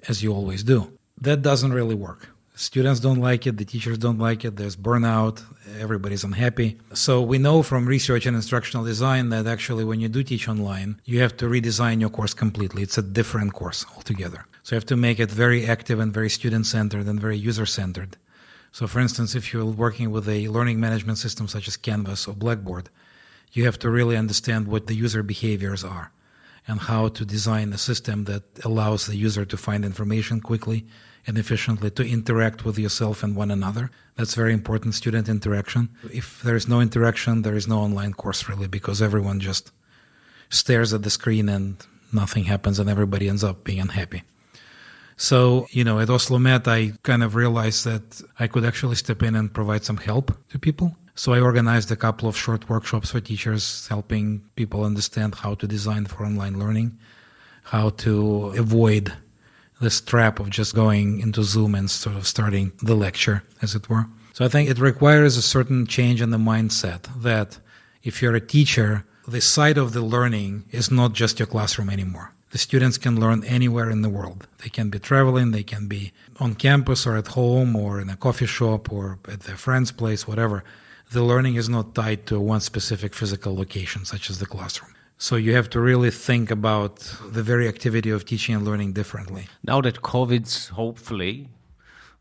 as 0.09 0.21
you 0.21 0.33
always 0.33 0.63
do. 0.63 0.91
That 1.21 1.41
doesn't 1.41 1.71
really 1.71 1.95
work. 1.95 2.27
Students 2.57 3.01
don't 3.01 3.19
like 3.19 3.45
it, 3.45 3.57
the 3.57 3.65
teachers 3.65 3.97
don't 3.97 4.17
like 4.17 4.45
it, 4.45 4.55
there's 4.55 4.77
burnout, 4.77 5.43
everybody's 5.77 6.23
unhappy. 6.23 6.77
So 6.93 7.21
we 7.21 7.37
know 7.37 7.61
from 7.61 7.85
research 7.85 8.25
and 8.25 8.33
instructional 8.33 8.85
design 8.85 9.27
that 9.29 9.45
actually 9.45 9.83
when 9.83 9.99
you 9.99 10.07
do 10.07 10.23
teach 10.23 10.47
online, 10.47 11.01
you 11.03 11.19
have 11.19 11.35
to 11.37 11.47
redesign 11.47 11.99
your 11.99 12.09
course 12.09 12.33
completely. 12.33 12.81
It's 12.81 12.97
a 12.97 13.01
different 13.01 13.53
course 13.53 13.85
altogether. 13.93 14.45
So 14.63 14.73
you 14.73 14.77
have 14.77 14.85
to 14.85 14.95
make 14.95 15.19
it 15.19 15.29
very 15.29 15.67
active 15.67 15.99
and 15.99 16.13
very 16.13 16.29
student 16.29 16.65
centered 16.65 17.07
and 17.07 17.19
very 17.19 17.37
user 17.37 17.65
centered. 17.65 18.15
So 18.71 18.87
for 18.87 19.01
instance, 19.01 19.35
if 19.35 19.51
you're 19.51 19.65
working 19.65 20.11
with 20.11 20.29
a 20.29 20.47
learning 20.47 20.79
management 20.79 21.17
system 21.17 21.49
such 21.49 21.67
as 21.67 21.75
Canvas 21.75 22.25
or 22.25 22.35
Blackboard, 22.35 22.89
you 23.51 23.65
have 23.65 23.79
to 23.79 23.89
really 23.89 24.15
understand 24.15 24.69
what 24.69 24.87
the 24.87 24.95
user 24.95 25.23
behaviors 25.23 25.83
are 25.83 26.13
and 26.69 26.79
how 26.79 27.09
to 27.09 27.25
design 27.25 27.73
a 27.73 27.77
system 27.77 28.23
that 28.23 28.43
allows 28.63 29.07
the 29.07 29.17
user 29.17 29.43
to 29.43 29.57
find 29.57 29.83
information 29.83 30.39
quickly 30.39 30.85
and 31.27 31.37
efficiently 31.37 31.89
to 31.91 32.07
interact 32.07 32.65
with 32.65 32.77
yourself 32.77 33.23
and 33.23 33.35
one 33.35 33.51
another. 33.51 33.89
That's 34.15 34.35
very 34.35 34.53
important, 34.53 34.95
student 34.95 35.27
interaction. 35.27 35.89
If 36.13 36.41
there 36.43 36.55
is 36.55 36.67
no 36.67 36.79
interaction, 36.79 37.41
there 37.41 37.55
is 37.55 37.67
no 37.67 37.79
online 37.79 38.13
course 38.13 38.47
really 38.47 38.67
because 38.67 39.01
everyone 39.01 39.39
just 39.39 39.71
stares 40.49 40.93
at 40.93 41.03
the 41.03 41.09
screen 41.09 41.49
and 41.49 41.77
nothing 42.13 42.45
happens 42.45 42.79
and 42.79 42.89
everybody 42.89 43.27
ends 43.27 43.43
up 43.43 43.63
being 43.63 43.79
unhappy. 43.79 44.23
So, 45.17 45.67
you 45.71 45.83
know, 45.83 45.99
at 45.99 46.09
Oslo 46.09 46.39
Met, 46.39 46.67
I 46.67 46.93
kind 47.03 47.23
of 47.23 47.35
realized 47.35 47.85
that 47.85 48.21
I 48.39 48.47
could 48.47 48.65
actually 48.65 48.95
step 48.95 49.23
in 49.23 49.35
and 49.35 49.53
provide 49.53 49.83
some 49.85 49.97
help 49.97 50.35
to 50.49 50.59
people. 50.59 50.95
So 51.15 51.31
I 51.33 51.39
organized 51.39 51.89
a 51.91 51.95
couple 51.95 52.27
of 52.27 52.35
short 52.35 52.69
workshops 52.69 53.11
for 53.11 53.21
teachers, 53.21 53.87
helping 53.87 54.43
people 54.55 54.83
understand 54.83 55.35
how 55.35 55.55
to 55.55 55.65
design 55.65 56.05
for 56.05 56.25
online 56.25 56.59
learning, 56.59 56.97
how 57.63 57.91
to 57.91 58.53
avoid 58.57 59.13
this 59.85 60.01
trap 60.01 60.39
of 60.39 60.49
just 60.49 60.73
going 60.73 61.19
into 61.19 61.43
Zoom 61.43 61.75
and 61.75 61.87
sort 61.89 62.15
of 62.15 62.25
starting 62.25 62.71
the 62.81 62.95
lecture, 62.95 63.43
as 63.61 63.75
it 63.75 63.87
were. 63.87 64.07
So 64.33 64.43
I 64.43 64.47
think 64.47 64.67
it 64.67 64.79
requires 64.79 65.37
a 65.37 65.43
certain 65.55 65.85
change 65.85 66.19
in 66.25 66.31
the 66.31 66.45
mindset 66.51 67.01
that 67.21 67.59
if 68.01 68.13
you're 68.19 68.35
a 68.35 68.49
teacher, 68.55 69.05
the 69.27 69.41
site 69.41 69.77
of 69.77 69.93
the 69.93 70.01
learning 70.01 70.65
is 70.71 70.89
not 70.89 71.13
just 71.13 71.37
your 71.37 71.45
classroom 71.45 71.91
anymore. 71.91 72.31
The 72.49 72.57
students 72.57 72.97
can 72.97 73.19
learn 73.19 73.43
anywhere 73.43 73.91
in 73.91 74.01
the 74.01 74.15
world. 74.17 74.47
They 74.63 74.69
can 74.69 74.89
be 74.89 74.97
traveling, 74.97 75.51
they 75.51 75.67
can 75.73 75.87
be 75.87 76.13
on 76.39 76.55
campus 76.55 77.05
or 77.05 77.15
at 77.15 77.27
home 77.39 77.75
or 77.75 78.01
in 78.01 78.09
a 78.09 78.15
coffee 78.15 78.47
shop 78.47 78.91
or 78.91 79.19
at 79.27 79.41
their 79.41 79.57
friend's 79.65 79.91
place, 79.91 80.27
whatever. 80.27 80.63
The 81.11 81.23
learning 81.23 81.55
is 81.55 81.69
not 81.69 81.93
tied 81.93 82.25
to 82.27 82.39
one 82.39 82.61
specific 82.61 83.13
physical 83.13 83.55
location, 83.55 84.03
such 84.05 84.31
as 84.31 84.39
the 84.39 84.47
classroom. 84.47 84.94
So 85.17 85.37
you 85.37 85.55
have 85.55 85.69
to 85.69 85.79
really 85.79 86.11
think 86.11 86.51
about 86.51 86.97
the 87.31 87.41
very 87.41 87.67
activity 87.67 88.09
of 88.09 88.25
teaching 88.25 88.55
and 88.55 88.65
learning 88.65 88.93
differently. 88.93 89.47
Now 89.63 89.81
that 89.81 90.01
COVID's 90.01 90.69
hopefully 90.69 91.49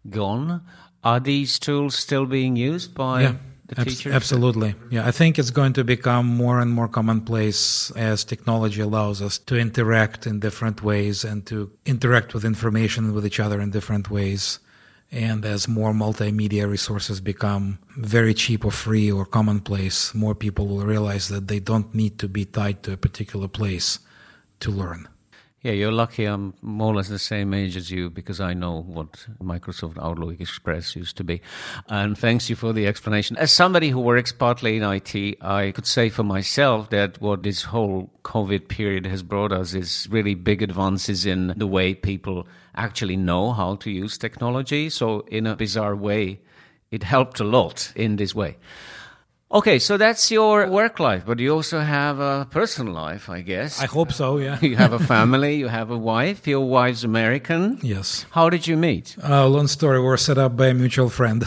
gone, 0.09 0.63
are 1.03 1.21
these 1.21 1.59
tools 1.59 1.97
still 1.97 2.25
being 2.25 2.57
used 2.57 2.95
by 2.95 3.23
yeah, 3.23 3.35
the 3.67 3.81
abs- 3.81 3.97
teachers? 3.97 4.15
Absolutely. 4.15 4.75
Yeah, 4.91 5.07
I 5.07 5.11
think 5.11 5.39
it's 5.39 5.51
going 5.51 5.73
to 5.75 5.85
become 5.85 6.27
more 6.27 6.61
and 6.61 6.71
more 6.71 6.89
commonplace 6.89 7.91
as 7.93 8.25
technology 8.25 8.81
allows 8.81 9.21
us 9.21 9.39
to 9.39 9.59
interact 9.59 10.27
in 10.27 10.41
different 10.41 10.83
ways 10.83 11.25
and 11.25 11.45
to 11.47 11.73
interact 11.85 12.33
with 12.33 12.45
information 12.45 13.13
with 13.13 13.27
each 13.27 13.41
other 13.41 13.61
in 13.61 13.71
different 13.71 14.09
ways 14.09 14.61
And 15.11 15.45
as 15.45 15.69
more 15.69 15.93
multimedia 15.93 16.69
resources 16.69 17.21
become 17.21 17.79
very 17.97 18.35
cheap 18.35 18.65
or 18.65 18.73
free 18.73 19.11
or 19.11 19.25
commonplace, 19.25 20.13
more 20.15 20.35
people 20.35 20.67
will 20.67 20.85
realize 20.85 21.29
that 21.29 21.49
they 21.49 21.61
don't 21.61 21.95
need 21.95 22.19
to 22.19 22.29
be 22.29 22.45
tied 22.45 22.83
to 22.83 22.93
a 22.93 22.97
particular 22.97 23.47
place 23.47 24.01
to 24.61 24.71
learn. 24.71 25.09
Yeah, 25.65 25.73
you're 25.73 25.93
lucky 25.93 26.27
I'm 26.27 26.53
more 26.61 26.93
or 26.93 26.97
less 26.97 27.09
the 27.09 27.19
same 27.19 27.55
age 27.55 27.75
as 27.75 27.91
you 27.91 28.11
because 28.11 28.39
I 28.39 28.53
know 28.53 28.83
what 28.83 29.27
Microsoft 29.43 29.97
Outlook 29.97 30.39
Express 30.39 30.95
used 30.95 31.17
to 31.17 31.25
be. 31.25 31.41
And 31.89 32.19
thanks 32.19 32.51
you 32.51 32.55
for 32.55 32.75
the 32.75 32.87
explanation. 32.87 33.39
As 33.39 33.51
somebody 33.51 33.89
who 33.89 33.99
works 33.99 34.31
partly 34.31 34.77
in 34.77 34.83
IT, 34.83 35.39
I 35.41 35.71
could 35.71 35.87
say 35.87 36.11
for 36.11 36.23
myself 36.23 36.91
that 36.91 37.19
what 37.23 37.45
this 37.45 37.63
whole 37.63 38.11
COVID 38.25 38.69
period 38.69 39.07
has 39.07 39.23
brought 39.23 39.53
us 39.53 39.73
is 39.73 40.07
really 40.11 40.35
big 40.35 40.61
advances 40.61 41.25
in 41.25 41.55
the 41.57 41.67
way 41.67 41.95
people 41.95 42.47
actually 42.77 43.17
know 43.17 43.55
how 43.55 43.77
to 43.77 43.91
use 43.91 44.19
technology. 44.19 44.91
So, 44.91 45.21
in 45.29 45.47
a 45.47 45.57
bizarre 45.57 45.97
way, 45.97 46.41
it 46.91 47.05
helped 47.05 47.41
a 47.41 47.45
lot 47.45 47.91
in 47.97 48.17
this 48.17 48.35
way. 48.35 48.59
Okay, 49.53 49.79
so 49.79 49.97
that's 49.97 50.31
your 50.31 50.69
work 50.69 50.99
life, 50.99 51.25
but 51.27 51.39
you 51.39 51.55
also 51.55 51.79
have 51.79 52.19
a 52.19 52.47
personal 52.51 52.95
life, 52.95 53.29
I 53.29 53.43
guess. 53.43 53.81
I 53.81 53.87
hope 53.87 54.11
so, 54.11 54.39
yeah. 54.39 54.59
you 54.61 54.75
have 54.77 54.93
a 54.93 54.99
family, 55.15 55.57
you 55.57 55.69
have 55.69 55.91
a 55.91 55.99
wife. 55.99 56.47
Your 56.47 56.67
wife's 56.67 57.05
American. 57.05 57.79
Yes. 57.83 58.27
How 58.31 58.51
did 58.51 58.67
you 58.67 58.77
meet? 58.77 59.17
Uh, 59.23 59.47
long 59.47 59.69
story. 59.69 60.01
We're 60.01 60.17
set 60.17 60.39
up 60.39 60.57
by 60.57 60.69
a 60.69 60.75
mutual 60.75 61.11
friend. 61.11 61.45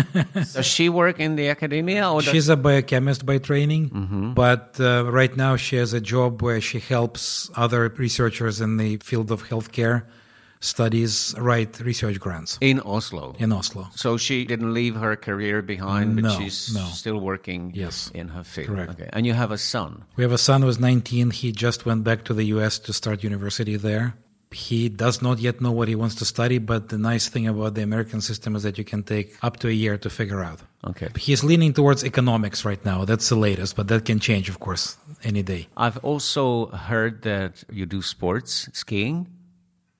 does 0.34 0.66
she 0.66 0.88
work 0.88 1.20
in 1.20 1.36
the 1.36 1.48
academia? 1.48 2.10
Or 2.10 2.22
She's 2.22 2.48
a 2.48 2.56
biochemist 2.56 3.24
by 3.24 3.38
training, 3.38 3.90
mm-hmm. 3.90 4.32
but 4.32 4.76
uh, 4.80 5.04
right 5.10 5.36
now 5.36 5.56
she 5.56 5.76
has 5.76 5.92
a 5.92 6.00
job 6.00 6.42
where 6.42 6.60
she 6.60 6.80
helps 6.80 7.50
other 7.54 7.88
researchers 7.88 8.60
in 8.60 8.78
the 8.78 8.96
field 8.96 9.30
of 9.30 9.48
healthcare 9.48 10.04
studies 10.64 11.34
write 11.38 11.78
research 11.80 12.18
grants 12.18 12.58
in 12.60 12.80
Oslo. 12.80 13.36
In 13.38 13.52
Oslo. 13.52 13.88
So 13.94 14.16
she 14.16 14.44
didn't 14.44 14.72
leave 14.72 14.96
her 14.96 15.14
career 15.16 15.62
behind, 15.62 16.16
but 16.16 16.24
no, 16.24 16.38
she's 16.38 16.74
no. 16.74 16.84
still 16.86 17.20
working 17.20 17.72
yes. 17.74 18.10
in 18.14 18.28
her 18.28 18.44
field. 18.44 18.68
Correct. 18.68 18.90
Okay. 18.92 19.08
And 19.12 19.26
you 19.26 19.34
have 19.34 19.52
a 19.52 19.58
son. 19.58 20.04
We 20.16 20.24
have 20.24 20.32
a 20.32 20.38
son 20.38 20.62
who's 20.62 20.80
19. 20.80 21.30
He 21.30 21.52
just 21.52 21.86
went 21.86 22.04
back 22.04 22.24
to 22.24 22.34
the 22.34 22.44
US 22.56 22.78
to 22.80 22.92
start 22.92 23.22
university 23.22 23.76
there. 23.76 24.14
He 24.50 24.88
does 24.88 25.20
not 25.20 25.40
yet 25.40 25.60
know 25.60 25.72
what 25.72 25.88
he 25.88 25.96
wants 25.96 26.14
to 26.16 26.24
study, 26.24 26.58
but 26.58 26.88
the 26.88 26.96
nice 26.96 27.28
thing 27.28 27.48
about 27.48 27.74
the 27.74 27.82
American 27.82 28.20
system 28.20 28.54
is 28.54 28.62
that 28.62 28.78
you 28.78 28.84
can 28.84 29.02
take 29.02 29.36
up 29.42 29.58
to 29.58 29.68
a 29.68 29.72
year 29.72 29.98
to 29.98 30.08
figure 30.08 30.44
out. 30.44 30.60
Okay. 30.86 31.08
He's 31.18 31.42
leaning 31.42 31.72
towards 31.72 32.04
economics 32.04 32.64
right 32.64 32.82
now. 32.84 33.04
That's 33.04 33.28
the 33.28 33.36
latest, 33.36 33.74
but 33.74 33.88
that 33.88 34.04
can 34.04 34.20
change, 34.20 34.48
of 34.48 34.60
course, 34.60 34.96
any 35.24 35.42
day. 35.42 35.66
I've 35.76 35.98
also 36.04 36.66
heard 36.66 37.22
that 37.22 37.64
you 37.68 37.84
do 37.84 38.00
sports, 38.00 38.68
skiing. 38.72 39.26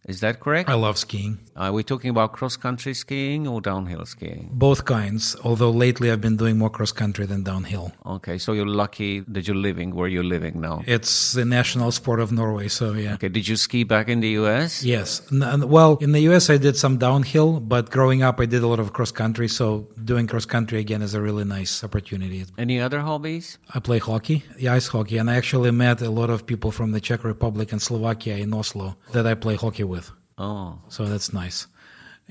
Is 0.06 0.20
that 0.20 0.40
correct? 0.40 0.68
I 0.68 0.74
love 0.74 0.98
skiing. 0.98 1.38
Are 1.56 1.72
we 1.72 1.82
talking 1.82 2.10
about 2.10 2.32
cross 2.32 2.56
country 2.56 2.92
skiing 2.92 3.48
or 3.48 3.60
downhill 3.60 4.04
skiing? 4.04 4.50
Both 4.52 4.84
kinds, 4.84 5.34
although 5.42 5.70
lately 5.70 6.10
I've 6.10 6.20
been 6.20 6.36
doing 6.36 6.58
more 6.58 6.68
cross 6.68 6.92
country 6.92 7.24
than 7.24 7.42
downhill. 7.42 7.92
Okay, 8.04 8.36
so 8.36 8.52
you're 8.52 8.66
lucky 8.66 9.20
that 9.20 9.46
you're 9.48 9.56
living 9.56 9.94
where 9.94 10.08
you're 10.08 10.30
living 10.36 10.60
now. 10.60 10.82
It's 10.86 11.32
the 11.32 11.46
national 11.46 11.90
sport 11.92 12.20
of 12.20 12.32
Norway, 12.32 12.68
so 12.68 12.92
yeah. 12.92 13.14
Okay, 13.14 13.28
did 13.28 13.48
you 13.48 13.56
ski 13.56 13.84
back 13.84 14.08
in 14.08 14.20
the 14.20 14.28
US? 14.40 14.84
Yes. 14.84 15.22
Well, 15.30 15.96
in 16.02 16.12
the 16.12 16.20
US 16.30 16.50
I 16.50 16.58
did 16.58 16.76
some 16.76 16.98
downhill, 16.98 17.60
but 17.60 17.90
growing 17.90 18.22
up 18.22 18.40
I 18.40 18.46
did 18.46 18.62
a 18.62 18.66
lot 18.66 18.80
of 18.80 18.92
cross 18.92 19.10
country, 19.10 19.48
so 19.48 19.88
doing 20.04 20.26
cross 20.26 20.44
country 20.44 20.80
again 20.80 21.00
is 21.00 21.14
a 21.14 21.22
really 21.22 21.44
nice 21.44 21.82
opportunity. 21.82 22.44
Any 22.58 22.78
other 22.78 23.00
hobbies? 23.00 23.56
I 23.72 23.78
play 23.78 24.00
hockey, 24.00 24.44
the 24.56 24.68
ice 24.68 24.88
hockey, 24.88 25.16
and 25.16 25.30
I 25.30 25.36
actually 25.36 25.70
met 25.70 26.02
a 26.02 26.10
lot 26.10 26.28
of 26.28 26.44
people 26.44 26.70
from 26.72 26.92
the 26.92 27.00
Czech 27.00 27.24
Republic 27.24 27.72
and 27.72 27.80
Slovakia 27.80 28.36
in 28.36 28.52
Oslo 28.52 28.96
that 29.12 29.26
I 29.26 29.32
play 29.34 29.54
hockey 29.54 29.84
with. 29.84 29.93
Oh. 30.38 30.78
So 30.88 31.04
that's 31.04 31.32
nice. 31.32 31.66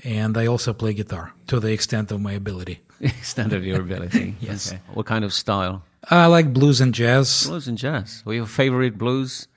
And 0.02 0.36
I 0.36 0.46
also 0.46 0.72
play 0.72 0.92
guitar 0.94 1.32
to 1.46 1.60
the 1.60 1.72
extent 1.72 2.10
of 2.10 2.20
my 2.20 2.32
ability. 2.32 2.80
extent 3.00 3.52
of 3.52 3.64
your 3.64 3.80
ability. 3.80 4.36
yes. 4.40 4.72
Okay. 4.72 4.80
What 4.92 5.06
kind 5.06 5.24
of 5.24 5.32
style? 5.32 5.82
I 6.10 6.26
like 6.26 6.52
blues 6.52 6.80
and 6.80 6.92
jazz. 6.92 7.46
Blues 7.46 7.68
and 7.68 7.78
jazz. 7.78 8.22
Were 8.24 8.34
your 8.34 8.46
favorite 8.46 8.98
blues 8.98 9.48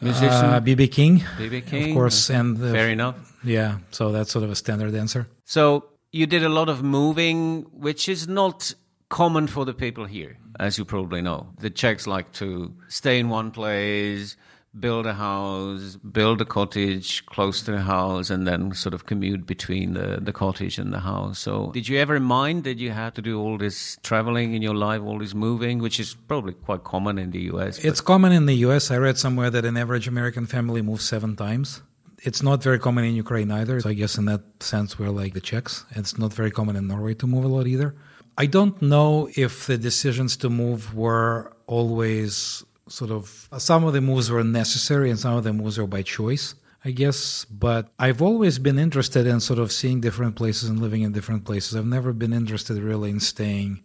musician? 0.00 0.32
Uh, 0.32 0.60
BB 0.60 0.90
King. 0.92 1.20
BB 1.38 1.66
King. 1.66 1.90
Of 1.90 1.94
course. 1.94 2.30
And 2.30 2.58
Fair 2.58 2.90
enough. 2.90 3.16
Yeah. 3.44 3.78
So 3.90 4.12
that's 4.12 4.30
sort 4.30 4.44
of 4.44 4.50
a 4.50 4.56
standard 4.56 4.94
answer. 4.94 5.26
So 5.44 5.84
you 6.12 6.26
did 6.26 6.42
a 6.42 6.48
lot 6.48 6.68
of 6.68 6.82
moving, 6.82 7.62
which 7.72 8.08
is 8.08 8.28
not 8.28 8.74
common 9.08 9.46
for 9.46 9.64
the 9.64 9.74
people 9.74 10.04
here, 10.04 10.36
as 10.58 10.78
you 10.78 10.84
probably 10.84 11.22
know. 11.22 11.48
The 11.60 11.70
Czechs 11.70 12.06
like 12.06 12.32
to 12.32 12.74
stay 12.88 13.18
in 13.18 13.28
one 13.28 13.50
place, 13.50 14.36
build 14.78 15.06
a 15.06 15.14
house, 15.14 15.96
build 15.96 16.40
a 16.40 16.44
cottage 16.44 17.24
close 17.26 17.62
to 17.62 17.72
the 17.72 17.80
house, 17.80 18.30
and 18.30 18.46
then 18.46 18.72
sort 18.74 18.94
of 18.94 19.06
commute 19.06 19.46
between 19.46 19.94
the, 19.94 20.18
the 20.20 20.32
cottage 20.32 20.78
and 20.78 20.92
the 20.92 21.00
house. 21.00 21.38
So, 21.38 21.70
did 21.72 21.88
you 21.88 21.98
ever 21.98 22.20
mind 22.20 22.64
that 22.64 22.78
you 22.78 22.90
had 22.90 23.14
to 23.14 23.22
do 23.22 23.40
all 23.40 23.58
this 23.58 23.98
traveling 24.02 24.54
in 24.54 24.62
your 24.62 24.74
life, 24.74 25.02
all 25.02 25.18
this 25.18 25.34
moving, 25.34 25.78
which 25.78 25.98
is 25.98 26.14
probably 26.14 26.54
quite 26.54 26.84
common 26.84 27.18
in 27.18 27.30
the 27.30 27.40
US? 27.52 27.78
It's 27.84 28.00
common 28.00 28.32
in 28.32 28.46
the 28.46 28.56
US. 28.66 28.90
I 28.90 28.96
read 28.96 29.18
somewhere 29.18 29.50
that 29.50 29.64
an 29.64 29.76
average 29.76 30.08
American 30.08 30.46
family 30.46 30.82
moves 30.82 31.04
seven 31.04 31.36
times. 31.36 31.82
It's 32.22 32.42
not 32.42 32.62
very 32.62 32.78
common 32.78 33.04
in 33.04 33.14
Ukraine 33.14 33.50
either. 33.50 33.80
So 33.80 33.90
I 33.90 33.94
guess 33.94 34.18
in 34.18 34.24
that 34.26 34.42
sense, 34.60 34.98
we're 34.98 35.10
like 35.10 35.34
the 35.34 35.40
Czechs. 35.40 35.84
It's 35.90 36.18
not 36.18 36.32
very 36.32 36.50
common 36.50 36.76
in 36.76 36.88
Norway 36.88 37.14
to 37.14 37.26
move 37.26 37.44
a 37.44 37.48
lot 37.48 37.66
either. 37.66 37.94
I 38.38 38.46
don't 38.46 38.80
know 38.82 39.30
if 39.34 39.66
the 39.66 39.78
decisions 39.78 40.36
to 40.38 40.50
move 40.50 40.94
were 40.94 41.52
always 41.66 42.64
sort 42.88 43.10
of 43.10 43.48
some 43.58 43.84
of 43.84 43.92
the 43.92 44.00
moves 44.00 44.30
were 44.30 44.44
necessary 44.44 45.10
and 45.10 45.18
some 45.18 45.36
of 45.36 45.44
the 45.44 45.52
moves 45.52 45.78
were 45.78 45.86
by 45.86 46.02
choice 46.02 46.54
i 46.84 46.90
guess 46.90 47.44
but 47.46 47.88
i've 47.98 48.22
always 48.22 48.58
been 48.58 48.78
interested 48.78 49.26
in 49.26 49.40
sort 49.40 49.58
of 49.58 49.72
seeing 49.72 50.00
different 50.00 50.36
places 50.36 50.68
and 50.68 50.80
living 50.80 51.02
in 51.02 51.12
different 51.12 51.44
places. 51.44 51.74
I've 51.74 51.86
never 51.86 52.12
been 52.12 52.32
interested 52.32 52.78
really 52.78 53.10
in 53.10 53.20
staying 53.20 53.82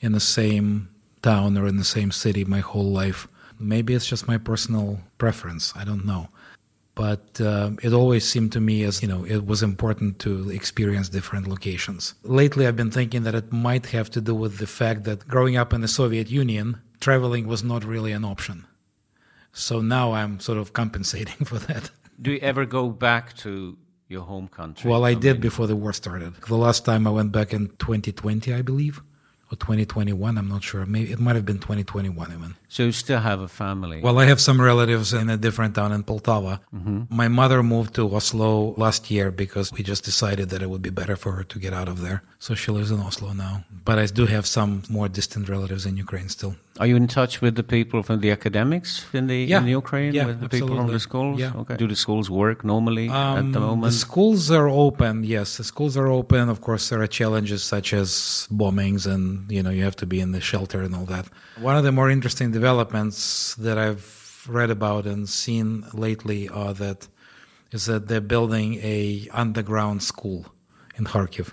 in 0.00 0.12
the 0.12 0.20
same 0.20 0.88
town 1.22 1.56
or 1.56 1.66
in 1.66 1.76
the 1.76 1.84
same 1.84 2.10
city 2.10 2.44
my 2.44 2.60
whole 2.60 2.90
life. 2.90 3.28
Maybe 3.58 3.94
it's 3.94 4.06
just 4.06 4.28
my 4.28 4.38
personal 4.38 5.00
preference 5.18 5.72
i 5.76 5.84
don't 5.84 6.04
know. 6.04 6.28
But 6.94 7.40
uh, 7.40 7.70
it 7.82 7.94
always 7.94 8.28
seemed 8.28 8.52
to 8.52 8.60
me 8.60 8.82
as 8.82 9.00
you 9.00 9.08
know 9.08 9.24
it 9.24 9.46
was 9.46 9.62
important 9.62 10.18
to 10.24 10.50
experience 10.50 11.08
different 11.08 11.48
locations. 11.48 12.14
Lately 12.22 12.66
i've 12.66 12.76
been 12.76 12.90
thinking 12.90 13.22
that 13.22 13.34
it 13.34 13.50
might 13.50 13.86
have 13.86 14.10
to 14.10 14.20
do 14.20 14.34
with 14.34 14.58
the 14.58 14.66
fact 14.66 15.04
that 15.04 15.26
growing 15.26 15.56
up 15.56 15.72
in 15.72 15.80
the 15.80 15.88
soviet 15.88 16.28
union 16.30 16.82
traveling 17.02 17.46
was 17.46 17.62
not 17.62 17.84
really 17.84 18.12
an 18.12 18.24
option. 18.24 18.64
So 19.52 19.82
now 19.82 20.12
I'm 20.12 20.40
sort 20.40 20.56
of 20.56 20.72
compensating 20.72 21.44
for 21.50 21.58
that. 21.58 21.90
Do 22.20 22.32
you 22.32 22.38
ever 22.38 22.64
go 22.64 22.88
back 22.88 23.36
to 23.38 23.76
your 24.08 24.22
home 24.22 24.48
country? 24.48 24.90
Well, 24.90 25.04
I 25.04 25.14
did 25.14 25.40
before 25.40 25.66
the 25.66 25.76
war 25.76 25.92
started. 25.92 26.34
The 26.48 26.56
last 26.56 26.84
time 26.84 27.06
I 27.06 27.10
went 27.10 27.32
back 27.32 27.52
in 27.52 27.68
2020, 27.78 28.54
I 28.54 28.62
believe, 28.62 29.02
or 29.52 29.56
2021. 29.56 30.38
I'm 30.38 30.48
not 30.48 30.62
sure. 30.64 30.86
Maybe 30.86 31.12
it 31.12 31.20
might 31.20 31.36
have 31.36 31.44
been 31.44 31.58
2021 31.58 32.32
even. 32.32 32.54
So 32.68 32.84
you 32.84 32.92
still 32.92 33.20
have 33.20 33.40
a 33.40 33.48
family? 33.48 34.00
Well, 34.00 34.18
I 34.18 34.24
have 34.24 34.40
some 34.40 34.60
relatives 34.60 35.12
in 35.12 35.28
a 35.28 35.36
different 35.36 35.74
town 35.74 35.92
in 35.92 36.02
Poltava. 36.02 36.60
Mm-hmm. 36.74 37.02
My 37.10 37.28
mother 37.28 37.62
moved 37.62 37.94
to 37.96 38.14
Oslo 38.16 38.74
last 38.78 39.10
year 39.10 39.30
because 39.30 39.70
we 39.72 39.82
just 39.82 40.04
decided 40.04 40.48
that 40.48 40.62
it 40.62 40.70
would 40.70 40.82
be 40.82 40.90
better 40.90 41.16
for 41.16 41.32
her 41.32 41.44
to 41.44 41.58
get 41.58 41.74
out 41.74 41.88
of 41.88 42.00
there. 42.00 42.22
So 42.38 42.54
she 42.54 42.72
lives 42.72 42.90
in 42.90 42.98
Oslo 42.98 43.32
now. 43.34 43.64
But 43.84 43.98
I 43.98 44.06
do 44.06 44.26
have 44.26 44.46
some 44.46 44.82
more 44.88 45.08
distant 45.08 45.48
relatives 45.48 45.84
in 45.86 45.96
Ukraine 45.96 46.28
still. 46.28 46.56
Are 46.80 46.86
you 46.86 46.96
in 46.96 47.06
touch 47.06 47.42
with 47.42 47.54
the 47.56 47.62
people 47.62 48.02
from 48.02 48.20
the 48.20 48.30
academics 48.30 49.04
in 49.12 49.26
the 49.26 49.44
yeah. 49.44 49.60
in 49.60 49.66
Ukraine? 49.66 50.14
Yeah, 50.14 50.26
with 50.26 50.40
the 50.40 50.46
absolutely. 50.46 50.68
people 50.68 50.84
from 50.84 50.92
the 50.92 51.00
schools? 51.00 51.38
Yeah. 51.38 51.52
Okay. 51.54 51.76
Do 51.76 51.86
the 51.86 51.96
schools 51.96 52.30
work 52.30 52.64
normally 52.64 53.08
um, 53.10 53.38
at 53.38 53.52
the 53.52 53.60
moment? 53.60 53.92
The 53.92 53.98
schools 53.98 54.50
are 54.50 54.68
open. 54.68 55.22
Yes, 55.22 55.58
the 55.58 55.64
schools 55.64 55.96
are 55.98 56.08
open. 56.08 56.48
Of 56.48 56.62
course, 56.62 56.88
there 56.88 57.02
are 57.02 57.06
challenges 57.06 57.62
such 57.62 57.92
as 57.92 58.48
bombings, 58.50 59.06
and 59.06 59.41
you 59.48 59.62
know 59.62 59.70
you 59.70 59.84
have 59.84 59.96
to 59.96 60.06
be 60.06 60.20
in 60.20 60.32
the 60.32 60.40
shelter 60.40 60.82
and 60.82 60.94
all 60.94 61.06
that. 61.06 61.26
One 61.58 61.76
of 61.76 61.84
the 61.84 61.92
more 61.92 62.10
interesting 62.10 62.50
developments 62.50 63.54
that 63.56 63.78
I've 63.78 64.46
read 64.48 64.70
about 64.70 65.06
and 65.06 65.28
seen 65.28 65.84
lately 65.92 66.48
are 66.48 66.74
that 66.74 67.08
is 67.70 67.86
that 67.86 68.08
they're 68.08 68.20
building 68.20 68.74
a 68.82 69.28
underground 69.32 70.02
school 70.02 70.46
in 70.96 71.04
Kharkiv. 71.04 71.52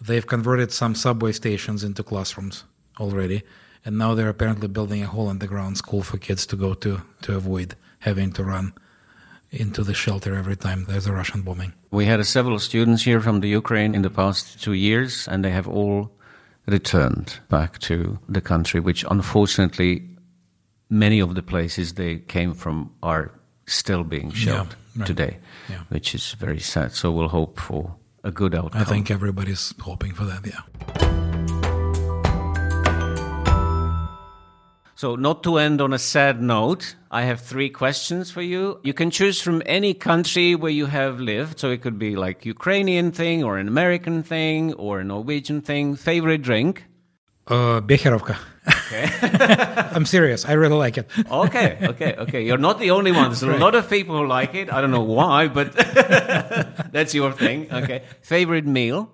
They've 0.00 0.26
converted 0.26 0.72
some 0.72 0.94
subway 0.94 1.32
stations 1.32 1.84
into 1.84 2.02
classrooms 2.02 2.64
already, 2.98 3.42
and 3.84 3.96
now 3.96 4.14
they're 4.14 4.28
apparently 4.28 4.68
building 4.68 5.02
a 5.02 5.06
whole 5.06 5.28
underground 5.28 5.78
school 5.78 6.02
for 6.02 6.18
kids 6.18 6.46
to 6.46 6.56
go 6.56 6.74
to 6.74 7.02
to 7.22 7.36
avoid 7.36 7.76
having 8.00 8.32
to 8.32 8.44
run 8.44 8.72
into 9.50 9.84
the 9.84 9.94
shelter 9.94 10.34
every 10.34 10.56
time 10.56 10.84
there's 10.84 11.06
a 11.06 11.12
Russian 11.12 11.42
bombing. 11.42 11.72
We 11.90 12.06
had 12.06 12.24
several 12.26 12.58
students 12.58 13.04
here 13.04 13.20
from 13.20 13.40
the 13.40 13.48
Ukraine 13.48 13.94
in 13.94 14.02
the 14.02 14.10
past 14.10 14.60
two 14.62 14.72
years, 14.72 15.28
and 15.28 15.44
they 15.44 15.50
have 15.50 15.68
all 15.68 16.10
returned 16.66 17.38
back 17.48 17.78
to 17.80 18.18
the 18.28 18.40
country, 18.40 18.80
which 18.80 19.04
unfortunately 19.10 20.02
many 20.90 21.20
of 21.20 21.34
the 21.34 21.42
places 21.42 21.94
they 21.94 22.18
came 22.18 22.54
from 22.54 22.90
are 23.02 23.30
still 23.66 24.04
being 24.04 24.30
shelled 24.32 24.68
Yeah, 24.94 25.00
right. 25.00 25.06
today, 25.06 25.38
Yeah. 25.68 25.80
which 25.88 26.14
is 26.14 26.32
very 26.32 26.60
sad. 26.60 26.92
So 26.92 27.10
we'll 27.12 27.28
hope 27.28 27.58
for 27.58 27.94
a 28.22 28.30
good 28.30 28.54
outcome. 28.54 28.80
I 28.80 28.84
think 28.84 29.10
everybody's 29.10 29.74
hoping 29.80 30.12
for 30.14 30.24
that. 30.24 30.46
Yeah. 30.46 30.60
So 35.04 35.16
not 35.16 35.42
to 35.42 35.58
end 35.58 35.82
on 35.82 35.92
a 35.92 35.98
sad 35.98 36.40
note, 36.40 36.96
I 37.10 37.24
have 37.24 37.42
three 37.42 37.68
questions 37.68 38.30
for 38.30 38.40
you. 38.40 38.80
You 38.82 38.94
can 38.94 39.10
choose 39.10 39.38
from 39.38 39.62
any 39.66 39.92
country 39.92 40.54
where 40.54 40.70
you 40.70 40.86
have 40.86 41.20
lived. 41.20 41.60
So, 41.60 41.70
it 41.70 41.82
could 41.82 41.98
be 41.98 42.16
like 42.16 42.46
Ukrainian 42.46 43.12
thing 43.12 43.44
or 43.44 43.58
an 43.58 43.68
American 43.68 44.22
thing 44.22 44.72
or 44.72 45.00
a 45.00 45.04
Norwegian 45.04 45.60
thing. 45.60 45.94
Favorite 45.94 46.40
drink? 46.40 46.86
Uh, 47.46 47.82
Becherovka. 47.82 48.38
Okay. 48.66 49.90
I'm 49.94 50.06
serious. 50.06 50.46
I 50.46 50.52
really 50.52 50.76
like 50.76 50.96
it. 50.96 51.10
okay, 51.30 51.76
okay, 51.82 52.14
okay. 52.24 52.42
You're 52.46 52.64
not 52.68 52.78
the 52.78 52.90
only 52.92 53.12
one. 53.12 53.24
There's 53.24 53.42
a 53.42 53.58
lot 53.58 53.74
of 53.74 53.90
people 53.90 54.16
who 54.16 54.26
like 54.26 54.54
it. 54.54 54.72
I 54.72 54.80
don't 54.80 54.90
know 54.90 55.02
why, 55.02 55.48
but 55.48 55.74
that's 56.92 57.12
your 57.12 57.32
thing. 57.32 57.70
Okay. 57.70 58.04
Favorite 58.22 58.64
meal? 58.64 59.10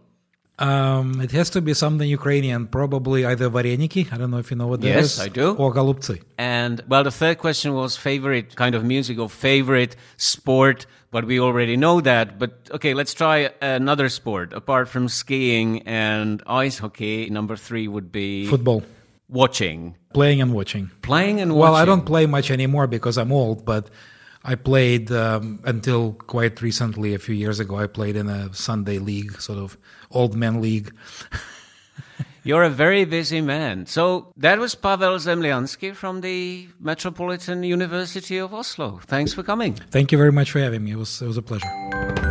Um, 0.60 1.20
it 1.22 1.30
has 1.32 1.48
to 1.50 1.60
be 1.62 1.72
something 1.74 2.06
Ukrainian, 2.08 2.66
probably 2.66 3.24
either 3.24 3.48
vareniki. 3.48 4.12
I 4.12 4.18
don't 4.18 4.30
know 4.30 4.38
if 4.38 4.50
you 4.50 4.56
know 4.58 4.66
what 4.66 4.80
that 4.82 4.88
is. 4.98 5.16
Yes, 5.18 5.20
I 5.26 5.28
do. 5.28 5.54
Or 5.54 5.72
golubtsy. 5.72 6.22
And 6.36 6.82
well, 6.86 7.02
the 7.02 7.10
third 7.10 7.38
question 7.38 7.72
was 7.74 7.96
favorite 7.96 8.54
kind 8.56 8.74
of 8.74 8.84
music 8.84 9.18
or 9.18 9.28
favorite 9.30 9.96
sport, 10.18 10.84
but 11.10 11.24
we 11.24 11.40
already 11.40 11.76
know 11.76 12.00
that. 12.02 12.38
But 12.38 12.68
okay, 12.72 12.92
let's 12.92 13.14
try 13.14 13.50
another 13.62 14.08
sport 14.10 14.52
apart 14.52 14.88
from 14.88 15.08
skiing 15.08 15.82
and 15.86 16.42
ice 16.46 16.78
hockey. 16.78 17.30
Number 17.30 17.56
three 17.56 17.88
would 17.88 18.12
be 18.12 18.46
Football. 18.46 18.82
watching, 19.30 19.96
Playing 20.12 20.42
and 20.42 20.52
watching. 20.52 20.90
playing 21.02 21.40
and 21.40 21.54
watching. 21.54 21.72
Well, 21.72 21.74
I 21.74 21.84
don't 21.86 22.04
play 22.04 22.26
much 22.26 22.50
anymore 22.50 22.86
because 22.86 23.16
I'm 23.16 23.32
old, 23.32 23.64
but 23.64 23.88
I 24.44 24.54
played 24.54 25.12
um, 25.12 25.60
until 25.64 26.12
quite 26.12 26.62
recently, 26.62 27.14
a 27.14 27.18
few 27.18 27.34
years 27.34 27.60
ago. 27.60 27.76
I 27.76 27.86
played 27.86 28.16
in 28.16 28.28
a 28.28 28.52
Sunday 28.54 28.98
league, 28.98 29.40
sort 29.40 29.58
of 29.58 29.76
old 30.10 30.34
man 30.34 30.60
league. 30.60 30.94
You're 32.42 32.62
a 32.62 32.70
very 32.70 33.04
busy 33.04 33.42
man. 33.42 33.84
So 33.84 34.32
that 34.38 34.58
was 34.58 34.74
Pavel 34.74 35.16
Zemliansky 35.16 35.94
from 35.94 36.22
the 36.22 36.68
Metropolitan 36.80 37.62
University 37.64 38.38
of 38.38 38.54
Oslo. 38.54 39.00
Thanks 39.06 39.34
for 39.34 39.42
coming. 39.42 39.74
Thank 39.74 40.10
you 40.10 40.16
very 40.16 40.32
much 40.32 40.50
for 40.50 40.60
having 40.60 40.84
me. 40.84 40.92
It 40.92 40.96
was, 40.96 41.20
it 41.20 41.26
was 41.26 41.36
a 41.36 41.42
pleasure. 41.42 42.29